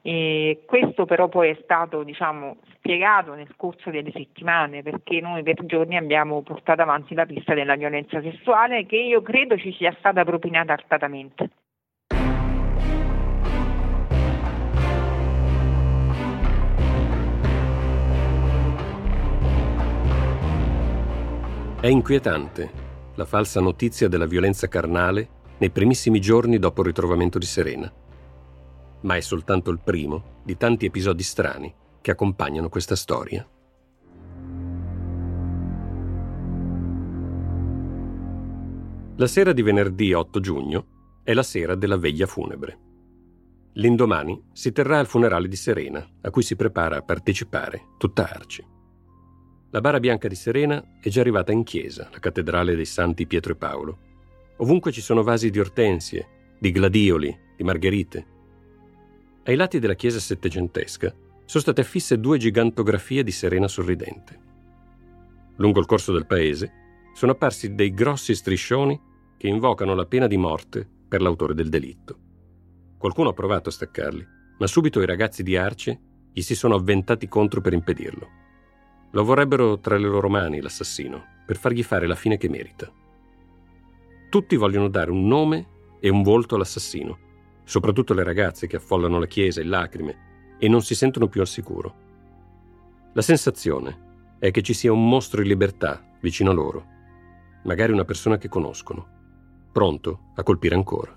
E 0.03 0.63
questo 0.67 1.05
però 1.05 1.29
poi 1.29 1.51
è 1.51 1.59
stato 1.63 2.03
diciamo, 2.03 2.59
spiegato 2.75 3.35
nel 3.35 3.55
corso 3.57 3.91
delle 3.91 4.13
settimane 4.13 4.83
perché 4.83 5.21
noi 5.21 5.43
per 5.43 5.65
giorni 5.67 5.97
abbiamo 5.97 6.43
portato 6.43 6.83
avanti 6.83 7.15
la 7.15 7.27
pista 7.27 7.55
della 7.55 7.77
violenza 7.77 8.21
sessuale 8.23 8.87
che 8.87 8.97
io 8.97 9.23
credo 9.23 9.59
ci 9.59 9.73
sia 9.73 9.95
stata 9.99 10.25
propinata 10.25 10.73
artatamente. 10.73 11.51
È 21.81 21.87
inquietante 21.87 22.71
la 23.15 23.25
falsa 23.25 23.61
notizia 23.61 24.09
della 24.09 24.27
violenza 24.27 24.67
carnale 24.67 25.29
nei 25.59 25.71
primissimi 25.71 26.21
giorni 26.21 26.59
dopo 26.59 26.81
il 26.81 26.89
ritrovamento 26.89 27.39
di 27.39 27.47
Serena. 27.47 27.93
Ma 29.01 29.17
è 29.17 29.21
soltanto 29.21 29.71
il 29.71 29.81
primo 29.83 30.41
di 30.45 30.57
tanti 30.57 30.87
episodi 30.87 31.23
strani 31.23 31.75
che 32.01 32.11
accompagnano 32.11 32.69
questa 32.69 32.97
storia. 32.97 33.49
La 39.17 39.27
sera 39.27 39.53
di 39.53 39.63
venerdì 39.63 40.13
8 40.13 40.41
giugno 40.41 40.87
è 41.25 41.35
la 41.35 41.43
sera 41.43 41.75
della 41.75 41.97
veglia 41.97 42.27
funebre. 42.27 42.79
L'indomani 43.73 44.49
si 44.53 44.73
terrà 44.73 44.99
il 44.99 45.07
funerale 45.07 45.49
di 45.49 45.57
Serena, 45.57 46.09
a 46.21 46.31
cui 46.31 46.43
si 46.43 46.57
prepara 46.57 46.97
a 46.97 47.03
partecipare 47.03 47.89
tutta 47.99 48.29
Arci. 48.29 48.65
La 49.71 49.81
bara 49.81 50.01
bianca 50.01 50.29
di 50.29 50.35
Serena 50.35 50.99
è 51.01 51.09
già 51.09 51.21
arrivata 51.21 51.53
in 51.53 51.63
chiesa, 51.63 52.09
la 52.11 52.19
cattedrale 52.19 52.75
dei 52.75 52.87
Santi 52.87 53.27
Pietro 53.27 53.53
e 53.53 53.57
Paolo. 53.57 53.99
Ovunque 54.59 54.93
ci 54.93 55.01
sono 55.01 55.23
vasi 55.23 55.51
di 55.51 55.61
ortensie, 55.61 56.55
di 56.59 56.71
gladioli, 56.71 57.37
di 57.57 57.65
margherite. 57.65 58.27
Ai 59.49 59.57
lati 59.57 59.79
della 59.79 59.95
chiesa 59.95 60.21
settecentesca 60.21 61.11
sono 61.47 61.63
state 61.63 61.81
affisse 61.81 62.21
due 62.21 62.37
gigantografie 62.37 63.23
di 63.23 63.31
Serena 63.31 63.67
sorridente. 63.67 64.39
Lungo 65.57 65.81
il 65.81 65.87
corso 65.87 66.13
del 66.13 66.27
paese 66.27 66.71
sono 67.15 67.33
apparsi 67.33 67.75
dei 67.75 67.95
grossi 67.95 68.35
striscioni 68.35 69.01
che 69.39 69.49
invocano 69.49 69.95
la 69.95 70.05
pena 70.05 70.27
di 70.27 70.37
morte 70.37 70.87
per 71.09 71.23
l'autore 71.23 71.55
del 71.55 71.71
delitto. 71.71 72.19
Qualcuno 72.99 73.31
ha 73.31 73.33
provato 73.33 73.71
a 73.71 73.73
staccarli, 73.73 74.27
ma 74.59 74.67
subito 74.67 75.01
i 75.01 75.07
ragazzi 75.07 75.43
di 75.43 75.57
Arce 75.57 75.99
gli 76.31 76.43
si 76.43 76.55
sono 76.55 76.75
avventati 76.75 77.27
contro 77.27 77.63
per 77.63 77.73
impedirlo. 77.73 78.29
Lo 79.13 79.25
vorrebbero 79.25 79.79
tra 79.79 79.97
le 79.97 80.09
loro 80.09 80.29
mani 80.29 80.61
l'assassino, 80.61 81.25
per 81.47 81.57
fargli 81.57 81.83
fare 81.83 82.07
la 82.07 82.17
fine 82.17 82.37
che 82.37 82.51
merita. 82.51 82.93
Tutti 84.29 84.57
vogliono 84.57 84.89
dare 84.89 85.11
un 85.11 85.27
nome 85.27 85.69
e 86.01 86.11
un 86.11 86.21
volto 86.21 86.57
all'assassino, 86.57 87.28
soprattutto 87.69 88.15
le 88.15 88.25
ragazze 88.25 88.67
che 88.67 88.77
affollano 88.77 89.19
la 89.19 89.27
chiesa 89.27 89.61
in 89.61 89.69
lacrime 89.69 90.57
e 90.59 90.69
non 90.69 90.81
si 90.81 90.95
sentono 90.95 91.29
più 91.29 91.43
al 91.43 91.47
sicuro. 91.47 92.07
La 93.13 93.21
sensazione 93.21 94.37
è 94.39 94.51
che 94.51 94.63
ci 94.63 94.73
sia 94.73 94.91
un 94.91 95.07
mostro 95.07 95.43
in 95.43 95.49
libertà 95.49 96.03
vicino 96.23 96.51
a 96.51 96.55
loro, 96.55 96.87
magari 97.65 97.93
una 97.93 98.07
persona 98.07 98.39
che 98.39 98.49
conoscono, 98.49 99.07
pronto 99.71 100.31
a 100.37 100.43
colpire 100.43 100.77
ancora. 100.77 101.15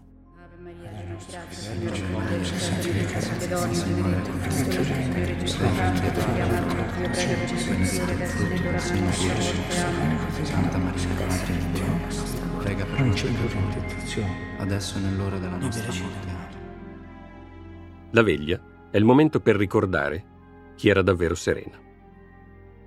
Santa 10.43 10.77
Maria, 10.77 11.07
Madre 11.27 11.53
di 11.53 11.71
Dio, 11.71 12.57
prega 12.57 12.83
per 12.83 12.99
noi 12.99 13.21
peccatori, 13.21 14.25
adesso 14.57 14.97
è 14.97 15.01
nell'ora 15.01 15.37
della 15.37 15.55
nostra 15.57 15.93
morte. 15.93 16.40
La 18.13 18.23
veglia 18.23 18.59
è 18.91 18.97
il 18.97 19.05
momento 19.05 19.39
per 19.39 19.55
ricordare 19.55 20.21
chi 20.75 20.89
era 20.89 21.01
davvero 21.01 21.33
Serena, 21.33 21.77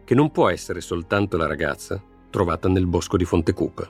che 0.04 0.14
non 0.14 0.30
può 0.30 0.50
essere 0.50 0.82
soltanto 0.82 1.38
la 1.38 1.46
ragazza 1.46 1.98
trovata 2.28 2.68
nel 2.68 2.86
bosco 2.86 3.16
di 3.16 3.24
Fontecupa. 3.24 3.88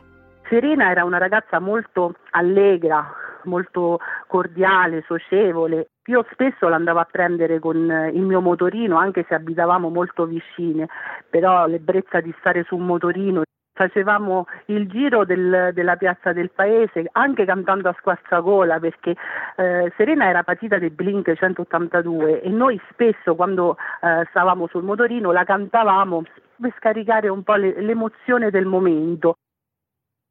Serena 0.48 0.90
era 0.90 1.02
una 1.02 1.18
ragazza 1.18 1.58
molto 1.58 2.14
allegra, 2.30 3.12
molto 3.44 3.98
cordiale, 4.28 5.02
socievole. 5.08 5.88
Io 6.04 6.24
spesso 6.30 6.68
l'andavo 6.68 7.00
a 7.00 7.08
prendere 7.10 7.58
con 7.58 8.10
il 8.12 8.22
mio 8.22 8.40
motorino, 8.40 8.96
anche 8.96 9.24
se 9.26 9.34
abitavamo 9.34 9.88
molto 9.88 10.26
vicine, 10.26 10.86
però 11.28 11.66
l'ebbrezza 11.66 12.20
di 12.20 12.32
stare 12.38 12.62
su 12.62 12.76
un 12.76 12.86
motorino 12.86 13.42
facevamo 13.74 14.46
il 14.66 14.88
giro 14.88 15.24
del, 15.24 15.70
della 15.74 15.96
piazza 15.96 16.32
del 16.32 16.50
paese 16.50 17.08
anche 17.12 17.44
cantando 17.44 17.88
a 17.88 17.96
squarciagola 17.98 18.78
perché 18.78 19.14
eh, 19.56 19.92
Serena 19.96 20.28
era 20.28 20.42
patita 20.42 20.78
del 20.78 20.92
Blink 20.92 21.32
182 21.34 22.40
e 22.40 22.48
noi 22.48 22.80
spesso 22.90 23.34
quando 23.34 23.76
eh, 24.00 24.24
stavamo 24.30 24.68
sul 24.68 24.84
motorino 24.84 25.32
la 25.32 25.44
cantavamo 25.44 26.22
per 26.60 26.72
scaricare 26.78 27.28
un 27.28 27.42
po' 27.42 27.56
le, 27.56 27.80
l'emozione 27.80 28.50
del 28.50 28.64
momento. 28.64 29.34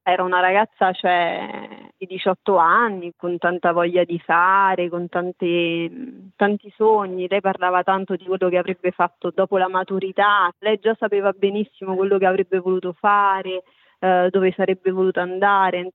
Era 0.01 0.23
una 0.23 0.39
ragazza 0.39 0.91
cioè, 0.91 1.82
18 2.05 2.57
anni, 2.57 3.13
con 3.15 3.37
tanta 3.37 3.71
voglia 3.71 4.03
di 4.03 4.19
fare, 4.19 4.89
con 4.89 5.09
tanti, 5.09 6.31
tanti 6.35 6.71
sogni. 6.75 7.27
Lei 7.27 7.41
parlava 7.41 7.83
tanto 7.83 8.15
di 8.15 8.25
quello 8.25 8.49
che 8.49 8.57
avrebbe 8.57 8.91
fatto 8.91 9.31
dopo 9.33 9.57
la 9.57 9.67
maturità. 9.67 10.51
Lei 10.59 10.79
già 10.79 10.95
sapeva 10.97 11.31
benissimo 11.31 11.95
quello 11.95 12.17
che 12.17 12.25
avrebbe 12.25 12.59
voluto 12.59 12.93
fare, 12.93 13.63
eh, 13.99 14.27
dove 14.29 14.51
sarebbe 14.55 14.91
voluto 14.91 15.19
andare. 15.19 15.91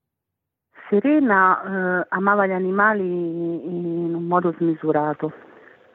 Serena 0.88 2.02
eh, 2.02 2.06
amava 2.10 2.46
gli 2.46 2.52
animali 2.52 3.02
in 3.02 4.14
un 4.14 4.24
modo 4.24 4.54
smisurato. 4.56 5.32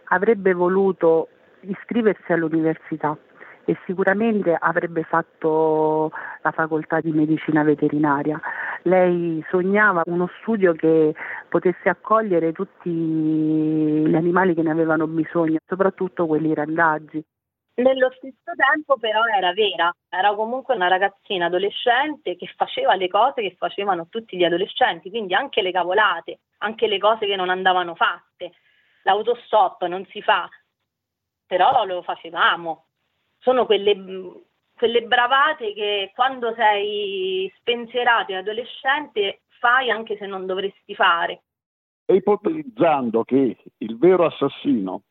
Avrebbe 0.06 0.54
voluto 0.54 1.30
iscriversi 1.62 2.32
all'università 2.32 3.18
e 3.66 3.78
sicuramente 3.86 4.56
avrebbe 4.60 5.04
fatto 5.04 6.12
la 6.42 6.52
facoltà 6.52 7.00
di 7.00 7.12
medicina 7.12 7.64
veterinaria. 7.64 8.40
Lei 8.84 9.44
sognava 9.50 10.02
uno 10.06 10.30
studio 10.42 10.74
che 10.74 11.16
potesse 11.48 11.90
accogliere 11.90 12.52
tutti 12.52 12.90
gli 12.90 14.16
animali 14.16 14.54
che 14.54 14.62
ne 14.62 14.72
avevano 14.72 15.08
bisogno, 15.08 15.60
soprattutto 15.66 16.28
quelli 16.28 16.54
randaggi. 16.54 17.24
Nello 17.76 18.12
stesso 18.18 18.52
tempo 18.56 18.98
però 18.98 19.22
era 19.26 19.52
vera, 19.54 19.92
era 20.08 20.36
comunque 20.36 20.76
una 20.76 20.88
ragazzina 20.88 21.48
adolescente 21.48 22.36
che 22.36 22.46
faceva 22.56 22.94
le 22.94 23.08
cose 23.08 23.42
che 23.42 23.56
facevano 23.58 24.08
tutti 24.10 24.38
gli 24.38 24.44
adolescenti, 24.44 25.10
quindi 25.10 25.34
anche 25.34 25.64
le 25.64 25.72
cavolate, 25.72 26.42
anche 26.60 26.86
le 26.86 27.00
cose 27.00 27.26
che 27.26 27.36
non 27.36 27.50
andavano 27.50 27.96
fatte. 27.96 28.52
L'autostop 29.04 29.86
non 29.86 30.06
si 30.12 30.22
fa, 30.22 30.48
però 31.48 31.84
lo 31.86 32.04
facevamo 32.04 32.86
sono 33.44 33.66
quelle, 33.66 33.94
quelle 34.76 35.02
bravate 35.02 35.74
che 35.74 36.12
quando 36.16 36.54
sei 36.56 37.52
spensierato 37.58 38.32
e 38.32 38.38
adolescente 38.38 39.42
fai 39.60 39.90
anche 39.90 40.18
se 40.18 40.26
non 40.26 40.46
dovresti 40.46 40.96
fare. 40.96 41.44
E 42.06 42.16
ipotizzando 42.16 43.24
che 43.24 43.58
il 43.78 43.98
vero 43.98 44.26
assassino 44.26 45.04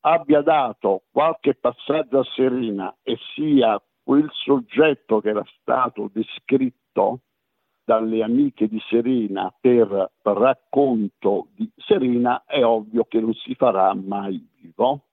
abbia 0.00 0.40
dato 0.40 1.04
qualche 1.10 1.54
passaggio 1.54 2.20
a 2.20 2.24
Serena 2.34 2.94
e 3.02 3.16
sia 3.34 3.80
quel 4.02 4.28
soggetto 4.32 5.20
che 5.20 5.28
era 5.28 5.44
stato 5.60 6.10
descritto 6.12 7.20
dalle 7.84 8.22
amiche 8.22 8.66
di 8.68 8.80
Serena 8.88 9.54
per 9.60 10.12
racconto 10.22 11.48
di 11.54 11.70
Serena, 11.76 12.44
è 12.46 12.64
ovvio 12.64 13.04
che 13.04 13.20
non 13.20 13.34
si 13.34 13.54
farà 13.54 13.94
mai 13.94 14.44
vivo. 14.60 15.06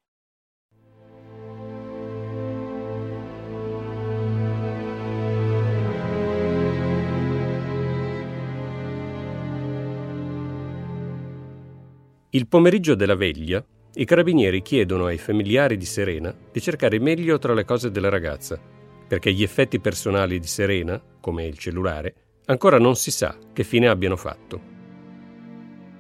Il 12.32 12.48
pomeriggio 12.48 12.94
della 12.94 13.16
veglia, 13.16 13.66
i 13.96 14.06
carabinieri 14.06 14.62
chiedono 14.62 15.08
ai 15.08 15.18
familiari 15.18 15.78
di 15.78 15.86
Serena 15.86 16.32
di 16.52 16.62
cercare 16.62 17.00
meglio 17.00 17.40
tra 17.40 17.56
le 17.56 17.66
cose 17.66 17.90
della 17.90 18.10
ragazza, 18.10 18.62
perché 19.08 19.34
gli 19.34 19.42
effetti 19.42 19.80
personali 19.80 20.40
di 20.40 20.46
Serena, 20.46 21.02
come 21.20 21.48
il 21.48 21.58
cellulare, 21.58 22.42
ancora 22.46 22.78
non 22.78 22.96
si 22.96 23.10
sa 23.10 23.36
che 23.52 23.64
fine 23.64 23.88
abbiano 23.88 24.16
fatto. 24.16 24.62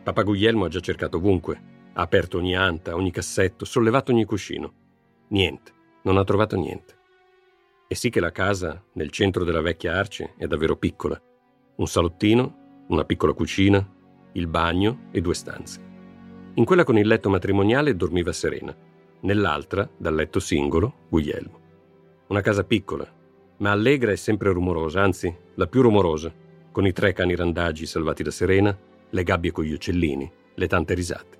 Papa 0.03 0.21
Guglielmo 0.21 0.65
ha 0.65 0.69
già 0.69 0.81
cercato 0.81 1.17
ovunque, 1.17 1.61
ha 1.93 2.01
aperto 2.03 2.37
ogni 2.37 2.55
anta, 2.55 2.93
ogni 2.93 3.09
cassetto, 3.09 3.65
sollevato 3.65 4.11
ogni 4.11 4.25
cuscino. 4.25 4.73
Niente, 5.29 5.71
non 6.03 6.17
ha 6.17 6.23
trovato 6.23 6.55
niente. 6.55 6.95
E 7.87 7.95
sì 7.95 8.11
che 8.11 8.19
la 8.19 8.31
casa, 8.31 8.83
nel 8.93 9.09
centro 9.09 9.43
della 9.43 9.61
vecchia 9.61 9.97
Arce, 9.97 10.35
è 10.37 10.45
davvero 10.45 10.77
piccola. 10.77 11.19
Un 11.77 11.87
salottino, 11.87 12.85
una 12.89 13.03
piccola 13.03 13.33
cucina, 13.33 13.83
il 14.33 14.45
bagno 14.45 15.07
e 15.11 15.21
due 15.21 15.33
stanze. 15.33 15.87
In 16.55 16.65
quella 16.65 16.83
con 16.83 16.97
il 16.97 17.07
letto 17.07 17.29
matrimoniale 17.29 17.95
dormiva 17.95 18.33
Serena, 18.33 18.75
nell'altra, 19.21 19.87
dal 19.95 20.15
letto 20.15 20.39
singolo, 20.39 20.93
Guglielmo. 21.07 21.59
Una 22.27 22.41
casa 22.41 22.63
piccola, 22.63 23.07
ma 23.57 23.71
allegra 23.71 24.11
e 24.11 24.17
sempre 24.17 24.51
rumorosa, 24.51 25.01
anzi, 25.01 25.33
la 25.55 25.67
più 25.67 25.81
rumorosa, 25.81 26.31
con 26.71 26.85
i 26.85 26.91
tre 26.91 27.13
cani 27.13 27.35
randaggi 27.35 27.85
salvati 27.85 28.23
da 28.23 28.31
Serena, 28.31 28.77
le 29.09 29.23
gabbie 29.23 29.51
con 29.51 29.63
gli 29.63 29.73
uccellini, 29.73 30.29
le 30.55 30.67
tante 30.67 30.93
risate. 30.93 31.37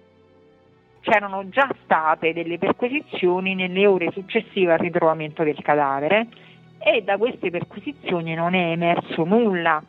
C'erano 1.02 1.50
già 1.50 1.70
state 1.84 2.34
delle 2.34 2.58
perquisizioni 2.58 3.56
nelle 3.56 3.88
ore 3.88 4.12
successive 4.12 4.74
al 4.74 4.80
ritrovamento 4.80 5.44
del 5.44 5.62
cadavere 5.62 6.28
e 6.78 7.02
da 7.02 7.18
queste 7.18 7.50
perquisizioni 7.50 8.36
non 8.36 8.54
è 8.54 8.72
emerso 8.72 9.24
nulla. 9.24 9.84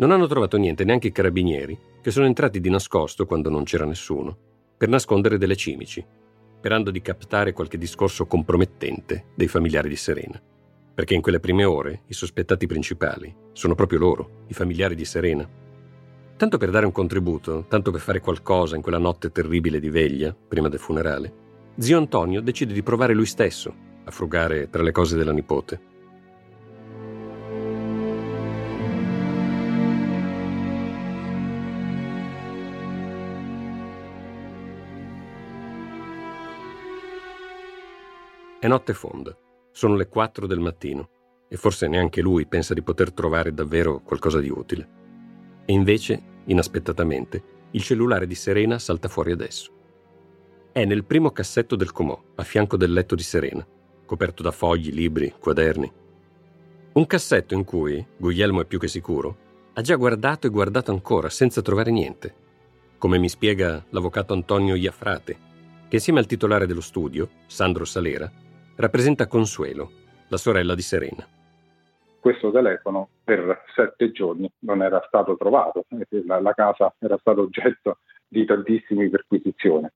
Non 0.00 0.12
hanno 0.12 0.28
trovato 0.28 0.56
niente 0.56 0.84
neanche 0.84 1.08
i 1.08 1.12
carabinieri, 1.12 1.76
che 2.00 2.12
sono 2.12 2.26
entrati 2.26 2.60
di 2.60 2.70
nascosto 2.70 3.26
quando 3.26 3.50
non 3.50 3.64
c'era 3.64 3.84
nessuno, 3.84 4.36
per 4.76 4.88
nascondere 4.88 5.38
delle 5.38 5.56
cimici, 5.56 6.04
sperando 6.58 6.92
di 6.92 7.02
captare 7.02 7.52
qualche 7.52 7.78
discorso 7.78 8.26
compromettente 8.26 9.24
dei 9.34 9.48
familiari 9.48 9.88
di 9.88 9.96
Serena. 9.96 10.40
Perché 10.94 11.14
in 11.14 11.20
quelle 11.20 11.40
prime 11.40 11.64
ore 11.64 12.02
i 12.06 12.14
sospettati 12.14 12.68
principali 12.68 13.34
sono 13.52 13.74
proprio 13.74 13.98
loro, 13.98 14.44
i 14.46 14.54
familiari 14.54 14.94
di 14.94 15.04
Serena. 15.04 15.48
Tanto 16.36 16.58
per 16.58 16.70
dare 16.70 16.86
un 16.86 16.92
contributo, 16.92 17.64
tanto 17.66 17.90
per 17.90 18.00
fare 18.00 18.20
qualcosa 18.20 18.76
in 18.76 18.82
quella 18.82 18.98
notte 18.98 19.32
terribile 19.32 19.80
di 19.80 19.90
veglia, 19.90 20.32
prima 20.32 20.68
del 20.68 20.78
funerale, 20.78 21.32
zio 21.76 21.98
Antonio 21.98 22.40
decide 22.40 22.72
di 22.72 22.84
provare 22.84 23.14
lui 23.14 23.26
stesso 23.26 23.74
a 24.04 24.10
frugare 24.12 24.70
tra 24.70 24.84
le 24.84 24.92
cose 24.92 25.16
della 25.16 25.32
nipote 25.32 25.96
È 38.60 38.66
notte 38.66 38.92
fonda, 38.92 39.36
sono 39.70 39.94
le 39.94 40.08
4 40.08 40.48
del 40.48 40.58
mattino 40.58 41.08
e 41.48 41.56
forse 41.56 41.86
neanche 41.86 42.20
lui 42.20 42.44
pensa 42.44 42.74
di 42.74 42.82
poter 42.82 43.12
trovare 43.12 43.54
davvero 43.54 44.00
qualcosa 44.00 44.40
di 44.40 44.48
utile. 44.48 44.88
E 45.64 45.72
invece, 45.72 46.20
inaspettatamente, 46.46 47.40
il 47.70 47.82
cellulare 47.82 48.26
di 48.26 48.34
Serena 48.34 48.80
salta 48.80 49.06
fuori 49.06 49.30
adesso. 49.30 49.70
È 50.72 50.84
nel 50.84 51.04
primo 51.04 51.30
cassetto 51.30 51.76
del 51.76 51.92
comò, 51.92 52.20
a 52.34 52.42
fianco 52.42 52.76
del 52.76 52.92
letto 52.92 53.14
di 53.14 53.22
Serena, 53.22 53.64
coperto 54.04 54.42
da 54.42 54.50
fogli, 54.50 54.90
libri, 54.90 55.32
quaderni. 55.38 55.92
Un 56.94 57.06
cassetto 57.06 57.54
in 57.54 57.62
cui, 57.62 58.04
Guglielmo 58.16 58.62
è 58.62 58.64
più 58.64 58.80
che 58.80 58.88
sicuro, 58.88 59.36
ha 59.74 59.80
già 59.82 59.94
guardato 59.94 60.48
e 60.48 60.50
guardato 60.50 60.90
ancora 60.90 61.28
senza 61.28 61.62
trovare 61.62 61.92
niente, 61.92 62.34
come 62.98 63.18
mi 63.18 63.28
spiega 63.28 63.86
l'avvocato 63.90 64.32
Antonio 64.32 64.74
Iafrate, 64.74 65.38
che 65.88 65.96
insieme 65.96 66.18
al 66.18 66.26
titolare 66.26 66.66
dello 66.66 66.80
studio, 66.80 67.30
Sandro 67.46 67.84
Salera, 67.84 68.30
rappresenta 68.78 69.26
Consuelo, 69.26 69.90
la 70.28 70.36
sorella 70.36 70.74
di 70.74 70.82
Serena. 70.82 71.26
Questo 72.20 72.50
telefono 72.50 73.08
per 73.24 73.64
sette 73.74 74.12
giorni 74.12 74.50
non 74.60 74.82
era 74.82 75.02
stato 75.06 75.36
trovato, 75.36 75.84
la, 76.26 76.40
la 76.40 76.52
casa 76.52 76.94
era 76.98 77.16
stata 77.18 77.40
oggetto 77.40 77.98
di 78.26 78.44
tantissime 78.44 79.08
perquisizioni. 79.08 79.88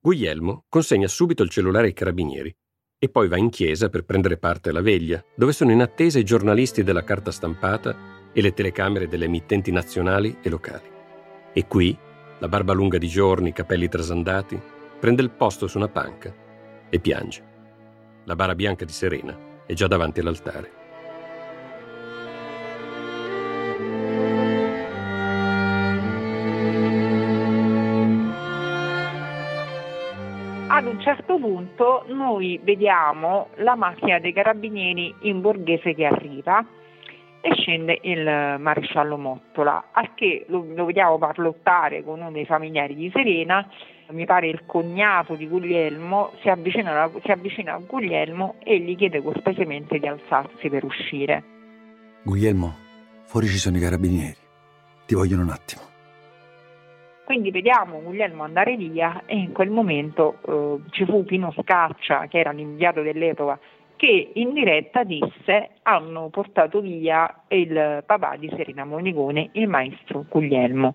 Guglielmo 0.00 0.64
consegna 0.68 1.08
subito 1.08 1.42
il 1.42 1.50
cellulare 1.50 1.86
ai 1.86 1.92
carabinieri 1.92 2.54
e 2.98 3.08
poi 3.08 3.28
va 3.28 3.36
in 3.36 3.50
chiesa 3.50 3.88
per 3.88 4.04
prendere 4.04 4.36
parte 4.36 4.70
alla 4.70 4.82
veglia, 4.82 5.24
dove 5.34 5.52
sono 5.52 5.72
in 5.72 5.80
attesa 5.80 6.18
i 6.18 6.24
giornalisti 6.24 6.82
della 6.82 7.02
carta 7.02 7.30
stampata 7.30 7.96
e 8.32 8.42
le 8.42 8.52
telecamere 8.52 9.08
delle 9.08 9.24
emittenti 9.24 9.72
nazionali 9.72 10.38
e 10.42 10.48
locali. 10.50 10.88
E 11.52 11.66
qui, 11.66 11.96
la 12.38 12.48
barba 12.48 12.74
lunga 12.74 12.98
di 12.98 13.08
giorni, 13.08 13.48
i 13.48 13.54
capelli 13.54 13.88
trasandati, 13.88 14.60
prende 15.00 15.22
il 15.22 15.30
posto 15.30 15.66
su 15.66 15.78
una 15.78 15.88
panca 15.88 16.32
e 16.88 16.98
piange. 17.00 17.49
La 18.24 18.36
bara 18.36 18.54
bianca 18.54 18.84
di 18.84 18.92
Serena 18.92 19.36
è 19.66 19.72
già 19.72 19.86
davanti 19.86 20.20
all'altare. 20.20 20.78
ad 30.80 30.86
un 30.86 31.00
certo 31.00 31.36
punto 31.38 32.04
noi 32.06 32.58
vediamo 32.62 33.48
la 33.56 33.74
macchina 33.74 34.18
dei 34.18 34.32
carabinieri 34.32 35.14
in 35.22 35.42
borghese 35.42 35.94
che 35.94 36.06
arriva 36.06 36.64
e 37.40 37.54
scende 37.54 37.98
il 38.02 38.22
maresciallo 38.58 39.16
Mottola, 39.16 39.88
al 39.92 40.14
che 40.14 40.44
lo, 40.48 40.64
lo 40.74 40.84
vediamo 40.84 41.18
parlottare 41.18 42.02
con 42.04 42.20
uno 42.20 42.30
dei 42.30 42.44
familiari 42.44 42.94
di 42.94 43.10
Serena, 43.12 43.66
mi 44.10 44.26
pare 44.26 44.48
il 44.48 44.62
cognato 44.66 45.34
di 45.34 45.46
Guglielmo, 45.46 46.32
si 46.40 46.48
avvicina, 46.48 47.10
si 47.22 47.30
avvicina 47.30 47.74
a 47.74 47.78
Guglielmo 47.78 48.56
e 48.62 48.78
gli 48.80 48.96
chiede 48.96 49.22
cortesemente 49.22 49.98
di 49.98 50.06
alzarsi 50.06 50.68
per 50.68 50.84
uscire. 50.84 51.42
Guglielmo, 52.22 52.74
fuori 53.24 53.46
ci 53.46 53.58
sono 53.58 53.76
i 53.76 53.80
carabinieri, 53.80 54.36
ti 55.06 55.14
vogliono 55.14 55.42
un 55.42 55.50
attimo. 55.50 55.82
Quindi 57.24 57.52
vediamo 57.52 58.00
Guglielmo 58.02 58.42
andare 58.42 58.76
via 58.76 59.22
e 59.24 59.36
in 59.36 59.52
quel 59.52 59.70
momento 59.70 60.38
eh, 60.44 60.90
ci 60.90 61.04
fu 61.04 61.24
Pino 61.24 61.54
Scaccia, 61.56 62.26
che 62.26 62.40
era 62.40 62.50
l'inviato 62.50 63.02
dell'epoca, 63.02 63.56
che 64.00 64.30
in 64.32 64.54
diretta 64.54 65.04
disse 65.04 65.72
hanno 65.82 66.30
portato 66.30 66.80
via 66.80 67.42
il 67.48 68.02
papà 68.06 68.36
di 68.36 68.50
Serena 68.56 68.86
Monigone, 68.86 69.50
il 69.52 69.68
maestro 69.68 70.24
Guglielmo. 70.26 70.94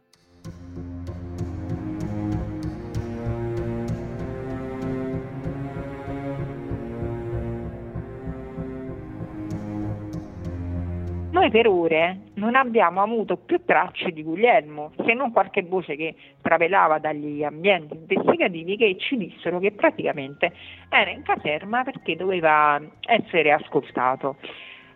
Noi 11.46 11.54
per 11.54 11.68
ore 11.68 12.18
non 12.36 12.56
abbiamo 12.56 13.04
avuto 13.04 13.38
più 13.38 13.64
tracce 13.66 14.10
di 14.10 14.24
Guglielmo, 14.24 14.94
se 15.06 15.14
non 15.14 15.32
qualche 15.32 15.62
voce 15.62 15.96
che 15.96 16.16
trapelava 16.42 16.98
dagli 16.98 17.44
ambienti 17.44 17.94
investigativi 17.94 18.76
che 18.76 18.96
ci 18.98 19.16
dissero 19.16 19.60
che 19.60 19.72
praticamente 19.72 20.52
era 20.90 21.12
in 21.12 21.22
caserma 21.22 21.84
perché 21.84 22.16
doveva 22.16 22.82
essere 23.02 23.52
ascoltato. 23.52 24.38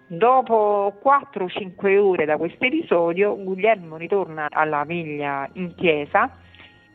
Dopo 0.08 1.00
4-5 1.04 1.98
ore 2.00 2.26
da 2.26 2.38
questo 2.38 2.66
episodio, 2.66 3.38
Guglielmo 3.38 3.98
ritorna 3.98 4.48
alla 4.50 4.86
veglia 4.86 5.48
in 5.54 5.76
chiesa 5.76 6.36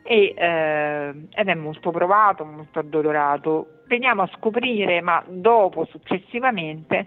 e, 0.02 0.34
eh, 0.36 1.08
ed 1.32 1.46
è 1.46 1.54
molto 1.54 1.92
provato, 1.92 2.44
molto 2.44 2.80
addolorato. 2.80 3.82
Veniamo 3.86 4.22
a 4.22 4.30
scoprire, 4.34 5.00
ma 5.00 5.22
dopo, 5.28 5.84
successivamente, 5.84 7.06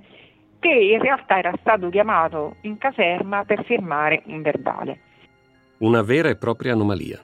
che 0.60 0.70
in 0.70 1.00
realtà 1.02 1.38
era 1.38 1.54
stato 1.60 1.90
chiamato 1.90 2.56
in 2.62 2.78
caserma 2.78 3.44
per 3.46 3.64
firmare 3.66 4.24
un 4.26 4.42
verbale. 4.42 5.00
Una 5.80 6.02
vera 6.02 6.30
e 6.30 6.36
propria 6.36 6.74
anomalia. 6.74 7.22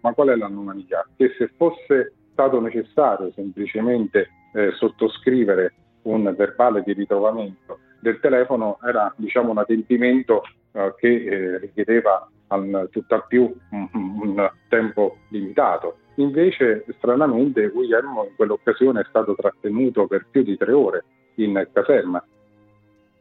Ma 0.00 0.12
qual 0.12 0.28
è 0.28 0.36
l'anomalia? 0.36 1.06
Che 1.16 1.34
se 1.36 1.50
fosse 1.56 2.12
stato 2.32 2.60
necessario 2.60 3.32
semplicemente 3.34 4.30
eh, 4.54 4.70
sottoscrivere 4.72 5.74
un 6.02 6.32
verbale 6.36 6.82
di 6.84 6.92
ritrovamento 6.92 7.80
del 8.00 8.20
telefono 8.20 8.78
era 8.86 9.12
diciamo, 9.16 9.50
un 9.50 9.58
adempimento 9.58 10.42
eh, 10.72 10.94
che 10.96 11.08
eh, 11.08 11.58
richiedeva 11.58 12.30
al, 12.48 12.88
tutt'al 12.92 13.26
più 13.26 13.52
un, 13.70 13.88
un 13.92 14.50
tempo 14.68 15.18
limitato. 15.30 15.98
Invece, 16.14 16.84
stranamente, 16.96 17.68
Guglielmo 17.68 18.24
in 18.24 18.34
quell'occasione 18.36 19.00
è 19.00 19.06
stato 19.08 19.34
trattenuto 19.34 20.06
per 20.06 20.26
più 20.30 20.42
di 20.42 20.56
tre 20.56 20.72
ore 20.72 21.04
in 21.44 21.68
caserma. 21.72 22.24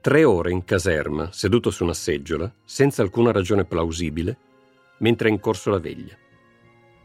Tre 0.02 0.24
ore 0.24 0.52
in 0.52 0.64
caserma, 0.64 1.32
seduto 1.32 1.70
su 1.70 1.84
una 1.84 1.94
seggiola, 1.94 2.52
senza 2.64 3.02
alcuna 3.02 3.32
ragione 3.32 3.66
plausibile, 3.66 4.38
mentre 5.00 5.30
è 5.30 5.32
in 5.32 5.40
corso 5.40 5.70
la 5.70 5.80
veglia. 5.80 6.16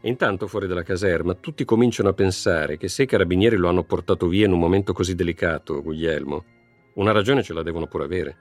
E 0.01 0.09
intanto 0.09 0.47
fuori 0.47 0.67
dalla 0.67 0.83
caserma 0.83 1.33
tutti 1.33 1.65
cominciano 1.65 2.09
a 2.09 2.13
pensare 2.13 2.77
che 2.77 2.87
se 2.87 3.03
i 3.03 3.07
carabinieri 3.07 3.55
lo 3.55 3.69
hanno 3.69 3.83
portato 3.83 4.27
via 4.27 4.45
in 4.45 4.53
un 4.53 4.59
momento 4.59 4.93
così 4.93 5.15
delicato, 5.15 5.81
Guglielmo, 5.81 6.43
una 6.95 7.11
ragione 7.11 7.43
ce 7.43 7.53
la 7.53 7.63
devono 7.63 7.87
pure 7.87 8.03
avere. 8.03 8.37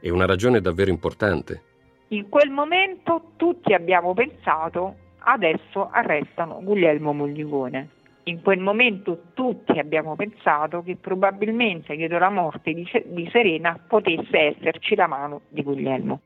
E 0.00 0.10
una 0.10 0.26
ragione 0.26 0.60
davvero 0.60 0.90
importante. 0.90 1.62
In 2.08 2.28
quel 2.28 2.50
momento 2.50 3.32
tutti 3.36 3.72
abbiamo 3.72 4.14
pensato 4.14 4.96
adesso 5.18 5.88
arrestano 5.90 6.60
Guglielmo 6.62 7.12
Mollicone 7.12 8.00
in 8.24 8.40
quel 8.42 8.60
momento 8.60 9.24
tutti 9.34 9.78
abbiamo 9.78 10.14
pensato 10.14 10.82
che 10.82 10.96
probabilmente 10.96 11.96
dietro 11.96 12.18
la 12.18 12.30
morte 12.30 12.72
di, 12.72 12.86
di 13.06 13.28
Serena 13.30 13.78
potesse 13.86 14.56
esserci 14.56 14.94
la 14.94 15.06
mano 15.06 15.42
di 15.48 15.62
Guglielmo. 15.62 16.20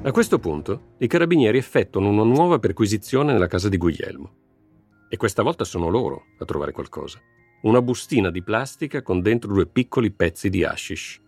A 0.00 0.10
questo 0.12 0.38
punto 0.38 0.94
i 0.98 1.06
carabinieri 1.06 1.58
effettuano 1.58 2.08
una 2.08 2.22
nuova 2.22 2.58
perquisizione 2.58 3.32
nella 3.32 3.48
casa 3.48 3.68
di 3.68 3.76
Guglielmo. 3.76 4.30
E 5.10 5.16
questa 5.16 5.42
volta 5.42 5.64
sono 5.64 5.88
loro 5.88 6.24
a 6.38 6.44
trovare 6.44 6.72
qualcosa. 6.72 7.20
Una 7.62 7.82
bustina 7.82 8.30
di 8.30 8.42
plastica 8.42 9.02
con 9.02 9.20
dentro 9.20 9.52
due 9.52 9.66
piccoli 9.66 10.10
pezzi 10.10 10.48
di 10.48 10.64
hashish 10.64 11.20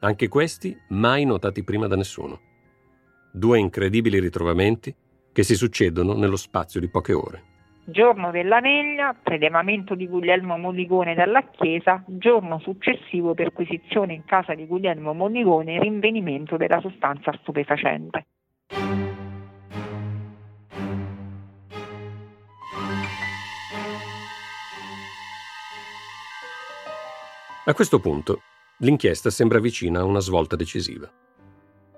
anche 0.00 0.28
questi 0.28 0.76
mai 0.88 1.24
notati 1.24 1.64
prima 1.64 1.86
da 1.86 1.96
nessuno. 1.96 2.40
Due 3.32 3.58
incredibili 3.58 4.18
ritrovamenti 4.18 4.94
che 5.32 5.42
si 5.42 5.54
succedono 5.54 6.14
nello 6.14 6.36
spazio 6.36 6.80
di 6.80 6.88
poche 6.88 7.12
ore. 7.12 7.42
Giorno 7.84 8.30
della 8.32 8.60
veglia, 8.60 9.14
prelevamento 9.14 9.94
di 9.94 10.08
Guglielmo 10.08 10.56
Mollicone 10.58 11.14
dalla 11.14 11.44
chiesa, 11.50 12.02
giorno 12.06 12.58
successivo 12.58 13.34
perquisizione 13.34 14.12
in 14.14 14.24
casa 14.24 14.54
di 14.54 14.66
Guglielmo 14.66 15.12
Mollicone 15.12 15.76
e 15.76 15.80
rinvenimento 15.80 16.56
della 16.56 16.80
sostanza 16.80 17.32
stupefacente. 17.42 18.26
A 27.68 27.74
questo 27.74 28.00
punto 28.00 28.40
L'inchiesta 28.80 29.30
sembra 29.30 29.58
vicina 29.58 30.00
a 30.00 30.04
una 30.04 30.20
svolta 30.20 30.54
decisiva. 30.54 31.10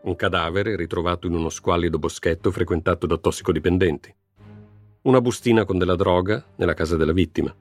Un 0.03 0.15
cadavere 0.15 0.77
ritrovato 0.77 1.27
in 1.27 1.35
uno 1.35 1.49
squallido 1.49 1.99
boschetto 1.99 2.53
frequentato 2.53 3.05
da 3.05 3.17
tossicodipendenti. 3.17 4.15
Una 5.03 5.21
bustina 5.21 5.65
con 5.65 5.77
della 5.77 5.97
droga 5.97 6.45
nella 6.55 6.75
casa 6.75 6.97
della 6.97 7.13
vittima. 7.13 7.53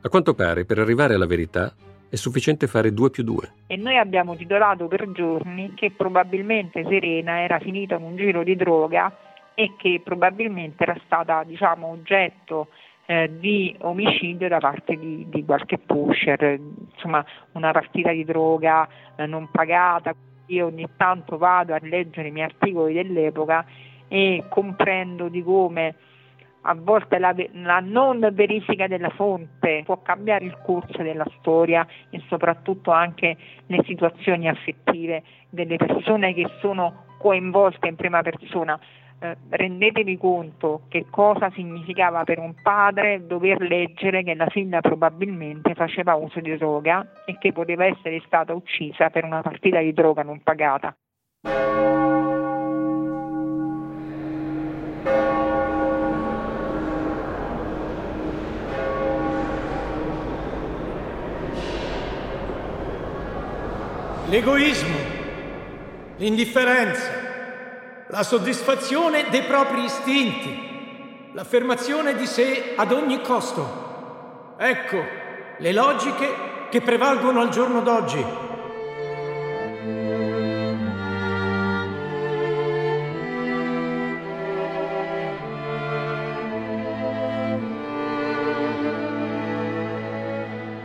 A 0.00 0.08
quanto 0.08 0.34
pare, 0.34 0.64
per 0.64 0.80
arrivare 0.80 1.14
alla 1.14 1.26
verità, 1.26 1.72
è 2.08 2.16
sufficiente 2.16 2.66
fare 2.66 2.92
due 2.92 3.10
più 3.10 3.22
due. 3.22 3.52
E 3.68 3.76
noi 3.76 3.96
abbiamo 3.96 4.34
titolato 4.34 4.88
per 4.88 5.12
giorni 5.12 5.74
che 5.74 5.92
probabilmente 5.92 6.84
Serena 6.88 7.42
era 7.42 7.60
finita 7.60 7.94
in 7.94 8.02
un 8.02 8.16
giro 8.16 8.42
di 8.42 8.56
droga 8.56 9.16
e 9.54 9.74
che 9.76 10.00
probabilmente 10.02 10.82
era 10.82 11.00
stata, 11.04 11.44
diciamo, 11.44 11.86
oggetto 11.86 12.70
eh, 13.10 13.30
di 13.38 13.74
omicidio 13.80 14.48
da 14.48 14.58
parte 14.58 14.94
di, 14.98 15.24
di, 15.30 15.42
qualche 15.42 15.78
pusher, 15.78 16.60
insomma 16.92 17.24
una 17.52 17.72
partita 17.72 18.12
di 18.12 18.22
droga 18.22 18.86
eh, 19.16 19.24
non 19.24 19.48
pagata. 19.50 20.14
io 20.46 20.66
ogni 20.66 20.86
tanto 20.94 21.38
vado 21.38 21.72
a 21.72 21.78
leggere 21.80 22.28
i 22.28 22.30
miei 22.30 22.44
articoli 22.44 22.92
dell'epoca 22.92 23.64
e 24.08 24.44
comprendo 24.50 25.28
di 25.28 25.42
come 25.42 25.94
a 26.62 26.74
volte 26.74 27.18
la, 27.18 27.34
la, 27.52 27.80
non 27.80 28.28
verifica 28.32 28.86
della 28.86 29.08
fonte 29.10 29.84
può 29.86 30.02
cambiare 30.02 30.44
il 30.44 30.58
corso 30.62 31.02
della 31.02 31.26
storia 31.38 31.86
e 32.10 32.22
soprattutto 32.28 32.90
anche 32.90 33.38
le 33.68 33.82
situazioni 33.86 34.48
affettive 34.48 35.22
delle 35.48 35.76
persone 35.76 36.34
che 36.34 36.46
sono 36.60 37.04
coinvolte 37.16 37.88
in 37.88 37.96
prima 37.96 38.20
persona. 38.20 38.78
Eh, 39.20 39.36
rendetevi 39.48 40.16
conto 40.16 40.82
che 40.88 41.06
cosa 41.10 41.50
significava 41.50 42.22
per 42.22 42.38
un 42.38 42.54
padre 42.62 43.26
dover 43.26 43.60
leggere 43.60 44.22
che 44.22 44.36
la 44.36 44.46
figlia 44.46 44.80
probabilmente 44.80 45.74
faceva 45.74 46.14
uso 46.14 46.38
di 46.38 46.56
droga 46.56 47.04
e 47.26 47.36
che 47.36 47.52
poteva 47.52 47.84
essere 47.84 48.22
stata 48.24 48.54
uccisa 48.54 49.10
per 49.10 49.24
una 49.24 49.42
partita 49.42 49.80
di 49.80 49.92
droga 49.92 50.22
non 50.22 50.40
pagata. 50.40 50.94
L'egoismo, 64.28 64.96
l'indifferenza, 66.18 67.17
la 68.08 68.22
soddisfazione 68.22 69.28
dei 69.30 69.42
propri 69.42 69.84
istinti, 69.84 71.30
l'affermazione 71.32 72.14
di 72.14 72.26
sé 72.26 72.74
ad 72.76 72.92
ogni 72.92 73.20
costo. 73.20 74.54
Ecco 74.56 75.02
le 75.58 75.72
logiche 75.72 76.34
che 76.70 76.80
prevalgono 76.80 77.40
al 77.40 77.48
giorno 77.50 77.80
d'oggi. 77.80 78.46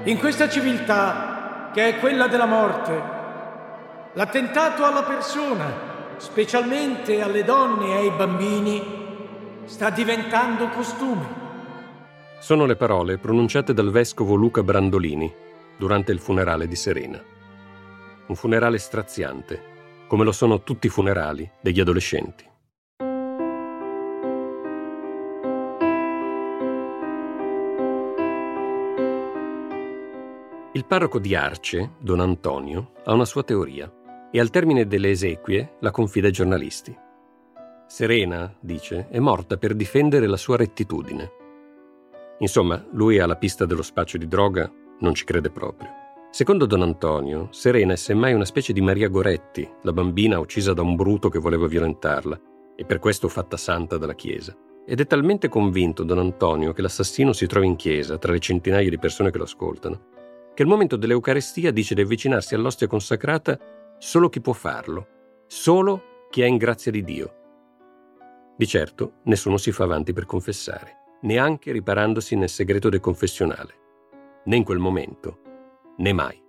In 0.06 0.20
questa 0.20 0.50
civiltà, 0.50 1.70
che 1.74 1.88
è 1.88 2.00
quella 2.00 2.28
della 2.28 2.46
morte, 2.46 3.22
L'attentato 4.16 4.86
alla 4.86 5.02
persona, 5.02 5.93
specialmente 6.18 7.22
alle 7.22 7.44
donne 7.44 7.88
e 7.88 7.94
ai 7.96 8.12
bambini, 8.12 8.82
sta 9.66 9.90
diventando 9.90 10.70
costume. 10.70 11.42
Sono 12.40 12.66
le 12.66 12.76
parole 12.76 13.18
pronunciate 13.18 13.74
dal 13.74 13.92
vescovo 13.92 14.36
Luca 14.36 14.64
Brandolini 14.64 15.34
durante 15.78 16.12
il 16.12 16.20
funerale 16.20 16.68
di 16.68 16.76
Serena. 16.76 17.22
Un 18.28 18.36
funerale 18.36 18.78
straziante, 18.78 19.62
come 20.08 20.24
lo 20.24 20.32
sono 20.32 20.62
tutti 20.64 20.88
i 20.88 20.90
funerali 20.90 21.50
degli 21.62 21.80
adolescenti. 21.80 22.52
Il 30.76 30.86
parroco 30.86 31.20
di 31.20 31.36
Arce, 31.36 31.92
Don 32.00 32.20
Antonio, 32.20 32.94
ha 33.04 33.14
una 33.14 33.26
sua 33.26 33.44
teoria 33.44 33.92
e 34.36 34.40
al 34.40 34.50
termine 34.50 34.88
delle 34.88 35.12
esequie 35.12 35.76
la 35.82 35.92
confida 35.92 36.26
ai 36.26 36.34
giornalisti. 36.34 36.98
Serena, 37.86 38.52
dice, 38.60 39.08
è 39.10 39.20
morta 39.20 39.58
per 39.58 39.76
difendere 39.76 40.26
la 40.26 40.38
sua 40.38 40.58
rettitudine. 40.58 41.32
Insomma, 42.40 42.84
lui 42.94 43.20
alla 43.20 43.36
pista 43.36 43.68
dello 43.68 43.84
spaccio 43.84 44.18
di 44.18 44.28
droga 44.28 44.68
non 45.02 45.14
ci 45.14 45.24
crede 45.24 45.52
proprio. 45.52 45.88
Secondo 46.32 46.66
Don 46.66 46.82
Antonio, 46.82 47.50
Serena 47.52 47.94
è 47.94 47.96
semmai 47.96 48.34
una 48.34 48.44
specie 48.44 48.74
di 48.74 48.82
Maria 48.82 49.08
Goretti, 49.08 49.70
la 49.84 49.94
bambina 49.94 50.40
uccisa 50.40 50.74
da 50.74 50.82
un 50.82 50.96
bruto 50.96 51.30
che 51.30 51.38
voleva 51.38 51.68
violentarla, 51.68 52.42
e 52.76 52.86
per 52.86 52.98
questo 52.98 53.28
fatta 53.28 53.56
santa 53.56 53.98
dalla 53.98 54.16
Chiesa. 54.16 54.58
Ed 54.84 55.00
è 55.00 55.06
talmente 55.06 55.48
convinto 55.48 56.04
Don 56.04 56.18
Antonio 56.18 56.74
che 56.74 56.82
l'assassino 56.82 57.34
si 57.34 57.46
trova 57.46 57.68
in 57.68 57.76
chiesa, 57.76 58.18
tra 58.18 58.32
le 58.32 58.40
centinaia 58.40 58.90
di 58.90 58.98
persone 58.98 59.30
che 59.30 59.38
lo 59.38 59.44
ascoltano, 59.44 60.06
che 60.56 60.64
al 60.64 60.70
momento 60.70 60.96
dell'Eucarestia 60.96 61.70
dice 61.70 61.94
di 61.94 62.02
avvicinarsi 62.02 62.56
all'ostia 62.56 62.88
consacrata 62.88 63.60
solo 64.04 64.28
chi 64.28 64.42
può 64.42 64.52
farlo, 64.52 65.08
solo 65.48 66.28
chi 66.30 66.42
è 66.42 66.46
in 66.46 66.58
grazia 66.58 66.92
di 66.92 67.06
Dio. 67.06 67.36
Di 68.58 68.68
certo 68.68 69.20
nessuno 69.24 69.56
si 69.56 69.72
fa 69.72 69.86
avanti 69.86 70.12
per 70.12 70.26
confessare, 70.26 71.20
neanche 71.22 71.72
riparandosi 71.72 72.36
nel 72.36 72.50
segreto 72.50 72.90
del 72.90 73.00
confessionale, 73.00 73.74
né 74.44 74.58
in 74.58 74.66
quel 74.66 74.80
momento, 74.80 75.40
né 76.00 76.12
mai. 76.12 76.42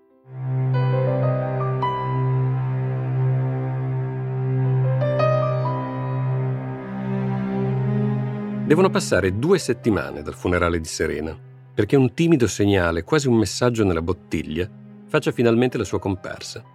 Devono 8.66 8.90
passare 8.90 9.38
due 9.38 9.58
settimane 9.60 10.22
dal 10.22 10.34
funerale 10.34 10.80
di 10.80 10.88
Serena, 10.88 11.38
perché 11.72 11.94
un 11.94 12.14
timido 12.14 12.48
segnale, 12.48 13.04
quasi 13.04 13.28
un 13.28 13.36
messaggio 13.36 13.84
nella 13.84 14.02
bottiglia, 14.02 14.68
faccia 15.06 15.30
finalmente 15.30 15.78
la 15.78 15.84
sua 15.84 16.00
comparsa. 16.00 16.73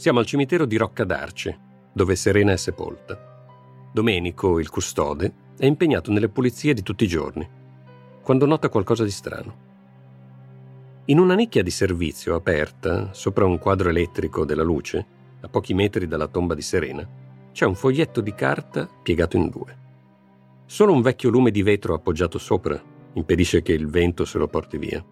Siamo 0.00 0.20
al 0.20 0.24
cimitero 0.24 0.64
di 0.64 0.78
Rocca 0.78 1.04
d'Arce, 1.04 1.58
dove 1.92 2.16
Serena 2.16 2.52
è 2.52 2.56
sepolta. 2.56 3.90
Domenico, 3.92 4.58
il 4.58 4.70
custode, 4.70 5.30
è 5.58 5.66
impegnato 5.66 6.10
nelle 6.10 6.30
pulizie 6.30 6.72
di 6.72 6.82
tutti 6.82 7.04
i 7.04 7.06
giorni, 7.06 7.46
quando 8.22 8.46
nota 8.46 8.70
qualcosa 8.70 9.04
di 9.04 9.10
strano. 9.10 9.56
In 11.04 11.18
una 11.18 11.34
nicchia 11.34 11.62
di 11.62 11.70
servizio 11.70 12.34
aperta, 12.34 13.12
sopra 13.12 13.44
un 13.44 13.58
quadro 13.58 13.90
elettrico 13.90 14.46
della 14.46 14.62
luce, 14.62 15.06
a 15.38 15.48
pochi 15.48 15.74
metri 15.74 16.06
dalla 16.08 16.28
tomba 16.28 16.54
di 16.54 16.62
Serena, 16.62 17.06
c'è 17.52 17.66
un 17.66 17.74
foglietto 17.74 18.22
di 18.22 18.34
carta 18.34 18.88
piegato 19.02 19.36
in 19.36 19.50
due. 19.50 19.76
Solo 20.64 20.94
un 20.94 21.02
vecchio 21.02 21.28
lume 21.28 21.50
di 21.50 21.60
vetro 21.60 21.92
appoggiato 21.92 22.38
sopra 22.38 22.82
impedisce 23.12 23.60
che 23.60 23.74
il 23.74 23.86
vento 23.86 24.24
se 24.24 24.38
lo 24.38 24.48
porti 24.48 24.78
via. 24.78 25.04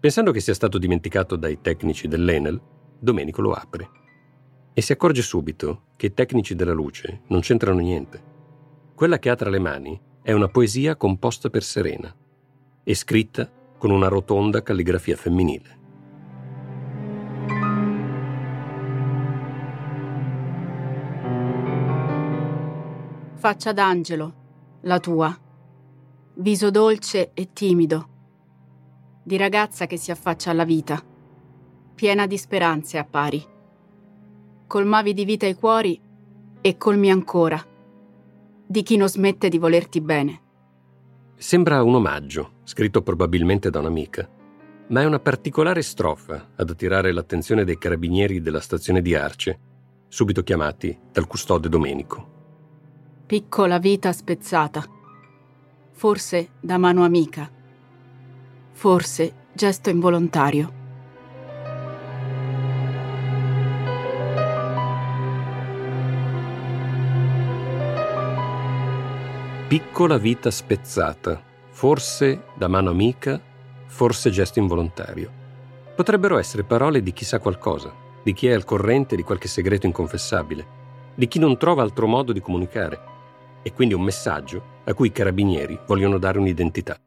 Pensando 0.00 0.32
che 0.32 0.40
sia 0.40 0.54
stato 0.54 0.76
dimenticato 0.76 1.36
dai 1.36 1.60
tecnici 1.60 2.08
dell'Enel, 2.08 2.60
Domenico 2.98 3.40
lo 3.40 3.52
apre 3.52 3.90
e 4.72 4.80
si 4.80 4.92
accorge 4.92 5.22
subito 5.22 5.86
che 5.96 6.06
i 6.06 6.14
tecnici 6.14 6.54
della 6.54 6.72
luce 6.72 7.22
non 7.28 7.40
c'entrano 7.40 7.80
niente. 7.80 8.22
Quella 8.94 9.18
che 9.18 9.30
ha 9.30 9.36
tra 9.36 9.50
le 9.50 9.58
mani 9.58 10.00
è 10.22 10.32
una 10.32 10.48
poesia 10.48 10.96
composta 10.96 11.48
per 11.48 11.62
Serena 11.62 12.14
e 12.82 12.94
scritta 12.94 13.50
con 13.78 13.90
una 13.90 14.08
rotonda 14.08 14.62
calligrafia 14.62 15.16
femminile. 15.16 15.76
Faccia 23.34 23.72
d'angelo, 23.72 24.34
la 24.82 24.98
tua. 24.98 25.36
Viso 26.34 26.70
dolce 26.70 27.30
e 27.34 27.52
timido. 27.52 28.08
Di 29.22 29.36
ragazza 29.36 29.86
che 29.86 29.96
si 29.96 30.10
affaccia 30.10 30.50
alla 30.50 30.64
vita 30.64 31.07
piena 31.98 32.28
di 32.28 32.38
speranze 32.38 32.96
appari. 32.96 33.44
Colmavi 34.68 35.12
di 35.12 35.24
vita 35.24 35.46
i 35.46 35.54
cuori 35.54 36.00
e 36.60 36.76
colmi 36.76 37.10
ancora 37.10 37.60
di 38.64 38.82
chi 38.84 38.96
non 38.96 39.08
smette 39.08 39.48
di 39.48 39.58
volerti 39.58 40.00
bene. 40.00 40.40
Sembra 41.34 41.82
un 41.82 41.96
omaggio, 41.96 42.52
scritto 42.62 43.02
probabilmente 43.02 43.68
da 43.68 43.80
un'amica, 43.80 44.30
ma 44.88 45.00
è 45.00 45.06
una 45.06 45.18
particolare 45.18 45.82
strofa 45.82 46.50
ad 46.54 46.70
attirare 46.70 47.10
l'attenzione 47.10 47.64
dei 47.64 47.78
carabinieri 47.78 48.40
della 48.40 48.60
stazione 48.60 49.02
di 49.02 49.16
Arce, 49.16 49.58
subito 50.06 50.44
chiamati 50.44 50.96
dal 51.10 51.26
custode 51.26 51.68
Domenico. 51.68 52.36
Piccola 53.26 53.80
vita 53.80 54.12
spezzata, 54.12 54.84
forse 55.90 56.50
da 56.60 56.78
mano 56.78 57.02
amica, 57.02 57.50
forse 58.70 59.46
gesto 59.52 59.90
involontario. 59.90 60.77
Piccola 69.68 70.16
vita 70.16 70.50
spezzata, 70.50 71.38
forse 71.68 72.44
da 72.54 72.68
mano 72.68 72.88
amica, 72.88 73.38
forse 73.84 74.30
gesto 74.30 74.60
involontario. 74.60 75.30
Potrebbero 75.94 76.38
essere 76.38 76.64
parole 76.64 77.02
di 77.02 77.12
chi 77.12 77.26
sa 77.26 77.38
qualcosa, 77.38 77.92
di 78.22 78.32
chi 78.32 78.46
è 78.46 78.54
al 78.54 78.64
corrente 78.64 79.14
di 79.14 79.22
qualche 79.22 79.46
segreto 79.46 79.84
inconfessabile, 79.84 80.66
di 81.14 81.28
chi 81.28 81.38
non 81.38 81.58
trova 81.58 81.82
altro 81.82 82.06
modo 82.06 82.32
di 82.32 82.40
comunicare, 82.40 82.98
e 83.62 83.74
quindi 83.74 83.92
un 83.92 84.00
messaggio 84.00 84.62
a 84.84 84.94
cui 84.94 85.08
i 85.08 85.12
carabinieri 85.12 85.78
vogliono 85.86 86.16
dare 86.16 86.38
un'identità. 86.38 86.98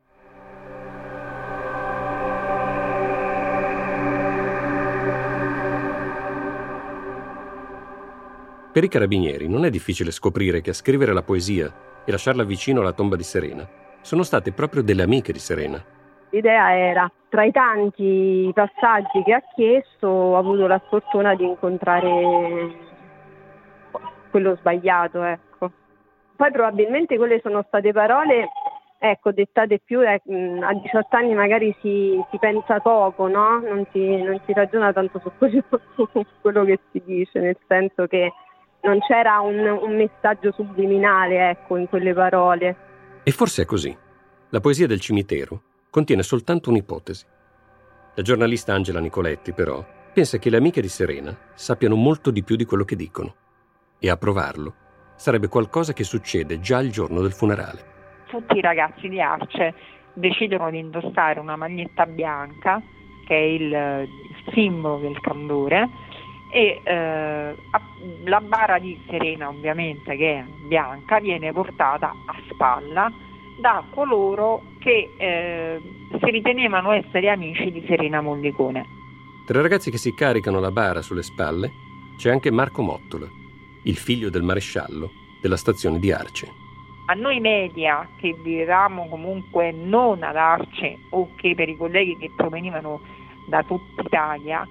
Per 8.72 8.84
i 8.84 8.88
carabinieri 8.88 9.50
non 9.50 9.66
è 9.66 9.70
difficile 9.70 10.12
scoprire 10.12 10.62
che 10.62 10.70
a 10.70 10.74
scrivere 10.74 11.14
la 11.14 11.24
poesia 11.24 11.74
e 12.06 12.12
lasciarla 12.12 12.44
vicino 12.44 12.82
alla 12.82 12.94
tomba 12.94 13.16
di 13.16 13.24
Serena 13.24 13.68
sono 14.02 14.24
state 14.24 14.52
proprio 14.52 14.82
delle 14.82 15.04
amiche 15.04 15.32
di 15.32 15.40
Serena, 15.40 15.84
L'idea 16.32 16.74
era, 16.74 17.12
tra 17.28 17.44
i 17.44 17.52
tanti 17.52 18.50
passaggi 18.54 19.22
che 19.24 19.34
ha 19.34 19.44
chiesto, 19.54 20.08
ho 20.08 20.38
avuto 20.38 20.66
la 20.66 20.82
sfortuna 20.86 21.36
di 21.36 21.44
incontrare 21.44 22.72
quello 24.30 24.56
sbagliato, 24.56 25.24
ecco. 25.24 25.72
Poi 26.38 26.52
probabilmente 26.52 27.18
quelle 27.18 27.42
sono 27.42 27.66
state 27.68 27.92
parole 27.92 28.48
ecco, 28.98 29.32
dettate 29.32 29.82
più 29.84 30.00
eh, 30.02 30.22
a 30.62 30.74
18 30.74 31.16
anni 31.18 31.34
magari 31.34 31.76
si, 31.82 32.18
si 32.32 32.38
pensa 32.38 32.80
poco, 32.80 33.28
no? 33.28 33.60
non, 33.60 33.86
si, 33.92 34.22
non, 34.22 34.40
si, 34.46 34.54
ragiona 34.54 34.94
tanto 34.94 35.20
su 35.20 35.32
quello, 35.38 35.64
su 35.96 36.08
quello, 36.40 36.64
che 36.64 36.80
si 36.92 37.02
dice, 37.04 37.40
nel 37.42 37.58
senso 37.68 38.08
che 38.08 38.32
non 38.82 39.00
c'era 39.00 39.40
un, 39.40 39.60
un 39.60 39.96
messaggio 39.96 40.52
subliminale 40.52 41.50
ecco, 41.50 41.78
in 41.78 41.88
quelle 41.88 42.14
parole. 42.14 42.76
E 43.24 43.32
forse 43.32 43.64
è 43.64 43.66
così. 43.66 43.96
La 44.50 44.60
poesia 44.60 44.88
del 44.88 45.00
cimitero 45.00 45.62
contiene 45.90 46.24
soltanto 46.24 46.70
un'ipotesi. 46.70 47.26
La 48.16 48.24
giornalista 48.24 48.74
Angela 48.74 49.00
Nicoletti, 49.00 49.54
però, 49.54 49.86
pensa 50.14 50.38
che 50.38 50.50
le 50.50 50.58
amiche 50.58 50.82
di 50.82 50.90
Serena 50.90 51.36
sappiano 51.54 51.96
molto 51.96 52.32
di 52.32 52.44
più 52.44 52.56
di 52.56 52.66
quello 52.66 52.84
che 52.84 52.96
dicono. 52.96 53.36
E 54.00 54.10
a 54.10 54.18
provarlo 54.18 54.74
sarebbe 55.16 55.48
qualcosa 55.48 55.94
che 55.94 56.04
succede 56.04 56.60
già 56.60 56.80
il 56.80 56.92
giorno 56.92 57.22
del 57.22 57.32
funerale 57.32 57.92
tutti 58.32 58.58
i 58.58 58.62
ragazzi 58.62 59.10
di 59.10 59.20
Arce 59.20 59.74
decidono 60.14 60.72
di 60.72 60.80
indossare 60.80 61.40
una 61.40 61.58
maglietta 61.58 62.06
bianca, 62.06 62.82
che 63.28 63.36
è 63.36 63.40
il, 63.40 63.72
il 63.72 64.54
simbolo 64.54 65.00
del 65.00 65.20
candore, 65.20 65.88
e 66.52 66.82
eh, 66.84 67.56
la 68.26 68.42
bara 68.42 68.78
di 68.78 69.00
Serena, 69.08 69.50
ovviamente, 69.50 70.16
che 70.16 70.40
è 70.40 70.44
bianca, 70.68 71.20
viene 71.20 71.52
portata 71.54 72.10
a 72.26 72.36
spalla 72.50 73.12
da 73.60 73.84
coloro 73.90 74.62
che 74.80 75.14
eh, 75.18 75.82
si 76.20 76.30
ritenevano 76.30 76.92
essere 76.92 77.30
amici 77.30 77.72
di 77.72 77.84
Serena 77.88 78.22
Mollicone. 78.22 78.86
Tra 79.46 79.60
i 79.60 79.62
ragazzi 79.62 79.90
che 79.92 79.98
si 79.98 80.14
caricano 80.14 80.60
la 80.60 80.72
bara 80.72 81.02
sulle 81.02 81.24
spalle 81.24 81.72
c'è 82.18 82.30
anche 82.30 82.52
Marco 82.52 82.82
Mottola, 82.82 83.28
il 83.84 83.96
figlio 83.96 84.30
del 84.30 84.44
maresciallo 84.44 85.12
della 85.42 85.58
stazione 85.58 86.00
di 86.00 86.12
Arce 86.12 86.62
a 87.12 87.14
noi 87.14 87.42
media 87.42 88.08
che 88.16 88.34
vivevamo 88.42 89.08
comunque 89.10 89.72
non 89.72 90.24
ad 90.24 90.38
Arce 90.38 90.98
o 91.10 91.32
che 91.36 91.54
per 91.56 91.68
i 91.68 91.76
colleghi 91.76 92.16
che 92.18 92.32
provenivano 92.34 93.02
da 93.48 93.64
tutta 93.64 94.02
Italia, 94.02 94.66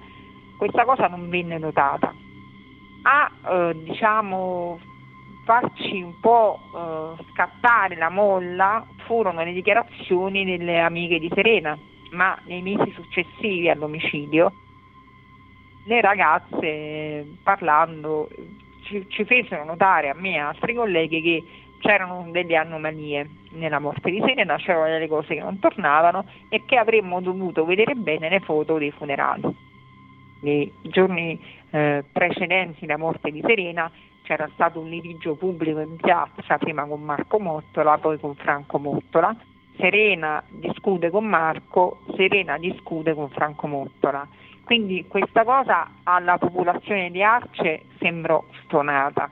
questa 0.61 0.85
cosa 0.85 1.07
non 1.07 1.27
venne 1.27 1.57
notata. 1.57 2.13
A 3.01 3.31
eh, 3.49 3.75
diciamo 3.81 4.79
farci 5.43 6.03
un 6.03 6.19
po' 6.19 6.59
eh, 6.75 7.23
scattare 7.31 7.95
la 7.95 8.09
molla 8.09 8.85
furono 9.07 9.43
le 9.43 9.53
dichiarazioni 9.53 10.45
delle 10.45 10.79
amiche 10.79 11.17
di 11.17 11.31
Serena, 11.33 11.75
ma 12.11 12.37
nei 12.45 12.61
mesi 12.61 12.91
successivi 12.91 13.71
all'omicidio 13.71 14.51
le 15.85 15.99
ragazze 15.99 17.25
parlando 17.41 18.29
ci, 18.83 19.03
ci 19.09 19.25
fecero 19.25 19.65
notare 19.65 20.09
a 20.09 20.13
me 20.13 20.33
e 20.33 20.37
a 20.37 20.49
altri 20.49 20.75
colleghi 20.75 21.23
che 21.23 21.43
c'erano 21.79 22.27
delle 22.29 22.55
anomalie 22.55 23.27
nella 23.53 23.79
morte 23.79 24.11
di 24.11 24.21
Serena, 24.23 24.57
c'erano 24.57 24.85
delle 24.85 25.07
cose 25.07 25.33
che 25.33 25.41
non 25.41 25.57
tornavano 25.57 26.23
e 26.49 26.61
che 26.65 26.75
avremmo 26.75 27.19
dovuto 27.19 27.65
vedere 27.65 27.95
bene 27.95 28.29
nelle 28.29 28.41
foto 28.41 28.77
dei 28.77 28.91
funerali. 28.91 29.69
Nei 30.41 30.71
giorni 30.81 31.39
eh, 31.71 32.03
precedenti 32.11 32.85
la 32.85 32.97
morte 32.97 33.31
di 33.31 33.41
Serena 33.45 33.91
c'era 34.23 34.49
stato 34.53 34.79
un 34.79 34.89
litigio 34.89 35.35
pubblico 35.35 35.79
in 35.79 35.97
piazza, 35.97 36.57
prima 36.57 36.85
con 36.85 37.01
Marco 37.01 37.39
Mottola, 37.39 37.97
poi 37.97 38.19
con 38.19 38.35
Franco 38.35 38.77
Mottola. 38.77 39.35
Serena 39.77 40.43
discute 40.49 41.09
con 41.09 41.25
Marco, 41.25 42.01
Serena 42.15 42.57
discute 42.57 43.13
con 43.13 43.29
Franco 43.29 43.67
Mottola. 43.67 44.27
Quindi 44.63 45.05
questa 45.07 45.43
cosa 45.43 45.89
alla 46.03 46.37
popolazione 46.37 47.09
di 47.11 47.23
Arce 47.23 47.83
sembrò 47.99 48.43
stonata. 48.63 49.29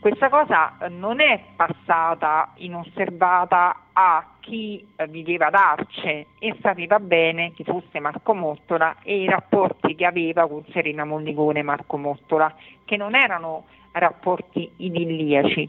Questa 0.00 0.30
cosa 0.30 0.78
non 0.88 1.20
è 1.20 1.44
passata 1.54 2.54
inosservata 2.56 3.88
a 3.92 4.36
chi 4.40 4.82
eh, 4.96 5.06
viveva 5.06 5.48
ad 5.48 5.54
Arce 5.54 6.28
e 6.38 6.56
sapeva 6.62 6.98
bene 6.98 7.52
chi 7.52 7.64
fosse 7.64 8.00
Marco 8.00 8.32
Mottola 8.32 8.96
e 9.02 9.20
i 9.20 9.28
rapporti 9.28 9.94
che 9.94 10.06
aveva 10.06 10.48
con 10.48 10.64
Serena 10.72 11.04
Mollicone 11.04 11.62
Marco 11.62 11.98
Mottola, 11.98 12.56
che 12.86 12.96
non 12.96 13.14
erano 13.14 13.66
rapporti 13.92 14.70
idilliaci. 14.76 15.68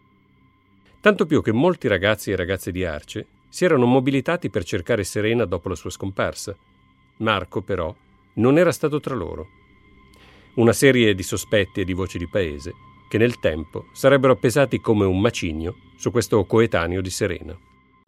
Tanto 1.01 1.25
più 1.25 1.41
che 1.41 1.51
molti 1.51 1.89
ragazzi 1.89 2.31
e 2.31 2.37
ragazze 2.37 2.71
di 2.71 2.85
Arce 2.85 3.27
si 3.49 3.65
erano 3.65 3.85
mobilitati 3.85 4.49
per 4.49 4.63
cercare 4.63 5.03
Serena 5.03 5.43
dopo 5.43 5.67
la 5.67 5.75
sua 5.75 5.89
scomparsa. 5.89 6.55
Marco, 7.17 7.61
però, 7.63 7.93
non 8.35 8.57
era 8.57 8.71
stato 8.71 9.01
tra 9.01 9.13
loro. 9.13 9.47
Una 10.55 10.71
serie 10.71 11.13
di 11.15 11.23
sospetti 11.23 11.81
e 11.81 11.83
di 11.83 11.91
voci 11.91 12.17
di 12.17 12.29
paese 12.29 12.89
che 13.11 13.17
nel 13.17 13.39
tempo 13.39 13.87
sarebbero 13.91 14.37
pesati 14.37 14.79
come 14.79 15.03
un 15.03 15.19
macigno 15.19 15.75
su 15.97 16.11
questo 16.11 16.45
coetaneo 16.45 17.01
di 17.01 17.09
Serena. 17.09 17.53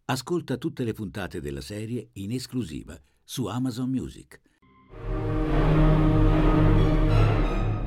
Ascolta 0.06 0.56
tutte 0.56 0.82
le 0.82 0.94
puntate 0.94 1.42
della 1.42 1.60
serie 1.60 2.08
in 2.14 2.32
esclusiva 2.32 2.98
su 3.22 3.44
Amazon 3.44 3.90
Music. 3.90 4.40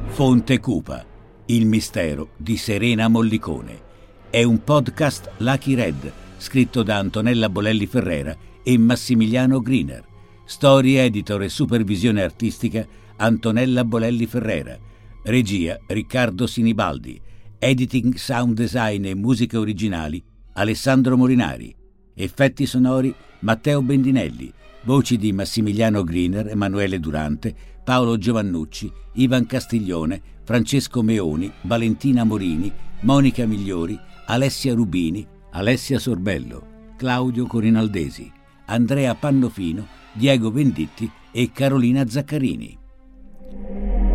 Fonte 0.09 0.59
Cupa, 0.59 1.03
il 1.47 1.65
mistero 1.65 2.33
di 2.37 2.55
Serena 2.55 3.07
Mollicone. 3.07 3.81
È 4.29 4.43
un 4.43 4.63
podcast 4.63 5.31
Lucky 5.37 5.73
Red, 5.73 6.13
scritto 6.37 6.83
da 6.83 6.97
Antonella 6.99 7.49
Bolelli 7.49 7.87
Ferrera 7.87 8.37
e 8.61 8.77
Massimiliano 8.77 9.59
Griner. 9.59 10.05
Storia, 10.45 11.01
editor 11.01 11.41
e 11.41 11.49
supervisione 11.49 12.21
artistica 12.21 12.85
Antonella 13.15 13.83
Bolelli 13.83 14.27
Ferrera 14.27 14.85
Regia 15.27 15.77
Riccardo 15.87 16.47
Sinibaldi. 16.47 17.19
Editing, 17.59 18.15
sound 18.15 18.55
design 18.55 19.07
e 19.07 19.13
musiche 19.13 19.57
originali 19.57 20.23
Alessandro 20.53 21.17
Morinari. 21.17 21.75
Effetti 22.13 22.65
sonori 22.65 23.13
Matteo 23.39 23.81
Bendinelli. 23.81 24.49
Voci 24.83 25.17
di 25.17 25.33
Massimiliano 25.33 26.05
Griner, 26.05 26.47
Emanuele 26.47 27.01
Durante, 27.01 27.53
Paolo 27.83 28.17
Giovannucci, 28.17 28.89
Ivan 29.15 29.45
Castiglione, 29.45 30.21
Francesco 30.45 31.01
Meoni, 31.01 31.51
Valentina 31.63 32.23
Morini, 32.23 32.71
Monica 33.01 33.45
Migliori, 33.45 33.99
Alessia 34.27 34.73
Rubini, 34.73 35.27
Alessia 35.51 35.99
Sorbello, 35.99 36.93
Claudio 36.95 37.47
Corinaldesi, 37.47 38.31
Andrea 38.67 39.13
Pannofino, 39.13 39.85
Diego 40.13 40.51
Venditti 40.51 41.11
e 41.33 41.51
Carolina 41.51 42.07
Zaccarini. 42.07 44.06